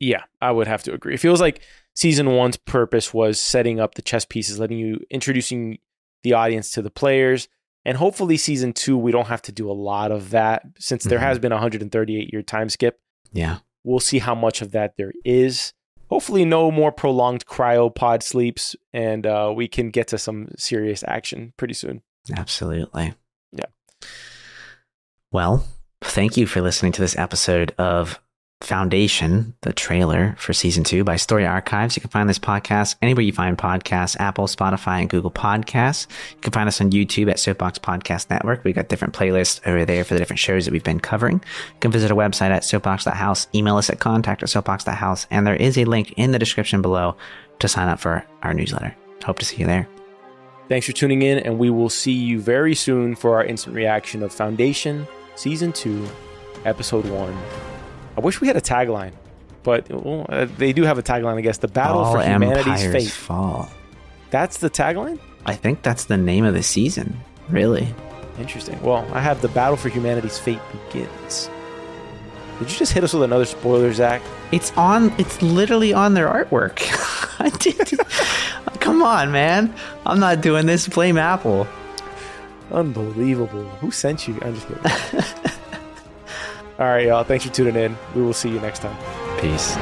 Yeah, 0.00 0.24
I 0.40 0.50
would 0.50 0.66
have 0.66 0.82
to 0.84 0.92
agree. 0.92 1.14
It 1.14 1.20
feels 1.20 1.40
like 1.40 1.62
season 1.94 2.30
one's 2.32 2.56
purpose 2.56 3.14
was 3.14 3.40
setting 3.40 3.80
up 3.80 3.94
the 3.94 4.02
chess 4.02 4.24
pieces, 4.24 4.58
letting 4.58 4.78
you 4.78 5.00
introducing 5.10 5.78
the 6.24 6.32
audience 6.34 6.72
to 6.72 6.82
the 6.82 6.90
players. 6.90 7.48
And 7.84 7.96
hopefully 7.98 8.36
season 8.36 8.72
two, 8.72 8.96
we 8.98 9.12
don't 9.12 9.28
have 9.28 9.42
to 9.42 9.52
do 9.52 9.70
a 9.70 9.72
lot 9.72 10.10
of 10.10 10.30
that 10.30 10.62
since 10.78 11.04
there 11.04 11.18
Mhm. 11.18 11.22
has 11.22 11.38
been 11.38 11.52
a 11.52 11.56
138 11.56 12.32
year 12.32 12.42
time 12.42 12.68
skip. 12.68 12.98
Yeah, 13.32 13.58
We'll 13.86 14.00
see 14.00 14.18
how 14.20 14.34
much 14.34 14.62
of 14.62 14.70
that 14.72 14.96
there 14.96 15.12
is. 15.24 15.74
Hopefully, 16.14 16.44
no 16.44 16.70
more 16.70 16.92
prolonged 16.92 17.44
cryopod 17.44 18.22
sleeps, 18.22 18.76
and 18.92 19.26
uh, 19.26 19.52
we 19.52 19.66
can 19.66 19.90
get 19.90 20.06
to 20.06 20.16
some 20.16 20.46
serious 20.56 21.02
action 21.08 21.52
pretty 21.56 21.74
soon. 21.74 22.02
absolutely. 22.36 23.14
Yeah. 23.50 23.64
Well, 25.32 25.66
thank 26.00 26.36
you 26.36 26.46
for 26.46 26.60
listening 26.60 26.92
to 26.92 27.00
this 27.00 27.18
episode 27.18 27.74
of 27.78 28.20
Foundation, 28.64 29.54
the 29.60 29.72
trailer 29.72 30.34
for 30.38 30.52
season 30.52 30.84
two 30.84 31.04
by 31.04 31.16
Story 31.16 31.46
Archives. 31.46 31.96
You 31.96 32.00
can 32.00 32.10
find 32.10 32.28
this 32.28 32.38
podcast 32.38 32.96
anywhere 33.02 33.22
you 33.22 33.32
find 33.32 33.58
podcasts 33.58 34.18
Apple, 34.18 34.46
Spotify, 34.46 35.00
and 35.00 35.10
Google 35.10 35.30
Podcasts. 35.30 36.06
You 36.30 36.40
can 36.40 36.52
find 36.52 36.66
us 36.66 36.80
on 36.80 36.90
YouTube 36.90 37.30
at 37.30 37.38
Soapbox 37.38 37.78
Podcast 37.78 38.30
Network. 38.30 38.64
We've 38.64 38.74
got 38.74 38.88
different 38.88 39.12
playlists 39.12 39.60
over 39.66 39.84
there 39.84 40.02
for 40.02 40.14
the 40.14 40.20
different 40.20 40.40
shows 40.40 40.64
that 40.64 40.72
we've 40.72 40.82
been 40.82 41.00
covering. 41.00 41.36
You 41.36 41.80
can 41.80 41.92
visit 41.92 42.10
our 42.10 42.16
website 42.16 42.50
at 42.50 42.64
soapbox.house, 42.64 43.48
email 43.54 43.76
us 43.76 43.90
at 43.90 44.00
contact 44.00 44.42
at 44.42 44.48
soapbox.house, 44.48 45.26
and 45.30 45.46
there 45.46 45.56
is 45.56 45.76
a 45.76 45.84
link 45.84 46.14
in 46.16 46.32
the 46.32 46.38
description 46.38 46.80
below 46.80 47.16
to 47.58 47.68
sign 47.68 47.88
up 47.88 48.00
for 48.00 48.24
our 48.42 48.54
newsletter. 48.54 48.96
Hope 49.24 49.38
to 49.40 49.44
see 49.44 49.56
you 49.58 49.66
there. 49.66 49.86
Thanks 50.68 50.86
for 50.86 50.92
tuning 50.92 51.20
in, 51.20 51.38
and 51.38 51.58
we 51.58 51.68
will 51.68 51.90
see 51.90 52.12
you 52.12 52.40
very 52.40 52.74
soon 52.74 53.14
for 53.14 53.34
our 53.34 53.44
instant 53.44 53.76
reaction 53.76 54.22
of 54.22 54.32
Foundation 54.32 55.06
Season 55.34 55.72
2, 55.72 56.08
Episode 56.64 57.04
1. 57.04 57.83
I 58.16 58.20
wish 58.20 58.40
we 58.40 58.46
had 58.46 58.56
a 58.56 58.60
tagline, 58.60 59.12
but 59.62 59.88
well, 59.90 60.26
uh, 60.28 60.46
they 60.58 60.72
do 60.72 60.82
have 60.84 60.98
a 60.98 61.02
tagline, 61.02 61.36
I 61.36 61.40
guess. 61.40 61.58
The 61.58 61.68
Battle 61.68 61.98
All 61.98 62.12
for 62.12 62.22
Humanity's 62.22 62.86
Fate. 62.92 63.10
fall. 63.10 63.68
That's 64.30 64.58
the 64.58 64.70
tagline? 64.70 65.18
I 65.46 65.54
think 65.54 65.82
that's 65.82 66.04
the 66.06 66.16
name 66.16 66.44
of 66.44 66.54
the 66.54 66.62
season. 66.62 67.16
Really? 67.48 67.94
Interesting. 68.38 68.80
Well, 68.82 69.06
I 69.12 69.20
have 69.20 69.42
The 69.42 69.48
Battle 69.48 69.76
for 69.76 69.88
Humanity's 69.88 70.38
Fate 70.38 70.60
begins. 70.90 71.48
Did 72.58 72.70
you 72.70 72.78
just 72.78 72.92
hit 72.92 73.04
us 73.04 73.12
with 73.12 73.22
another 73.24 73.44
spoiler, 73.44 73.92
Zach? 73.92 74.22
It's 74.52 74.72
on. 74.76 75.12
It's 75.18 75.42
literally 75.42 75.92
on 75.92 76.14
their 76.14 76.28
artwork. 76.28 76.80
I 77.40 77.50
did. 77.50 77.98
Come 78.80 79.02
on, 79.02 79.32
man. 79.32 79.74
I'm 80.06 80.20
not 80.20 80.40
doing 80.40 80.66
this. 80.66 80.86
Blame 80.88 81.18
Apple. 81.18 81.66
Unbelievable. 82.70 83.64
Who 83.80 83.90
sent 83.90 84.26
you? 84.28 84.38
I'm 84.42 84.54
just 84.54 84.68
kidding. 84.68 85.24
All 86.78 86.86
right, 86.86 87.06
y'all. 87.06 87.24
Thanks 87.24 87.44
for 87.44 87.52
tuning 87.52 87.76
in. 87.76 87.96
We 88.14 88.22
will 88.22 88.32
see 88.32 88.50
you 88.50 88.60
next 88.60 88.80
time. 88.80 88.96
Peace. 89.40 89.76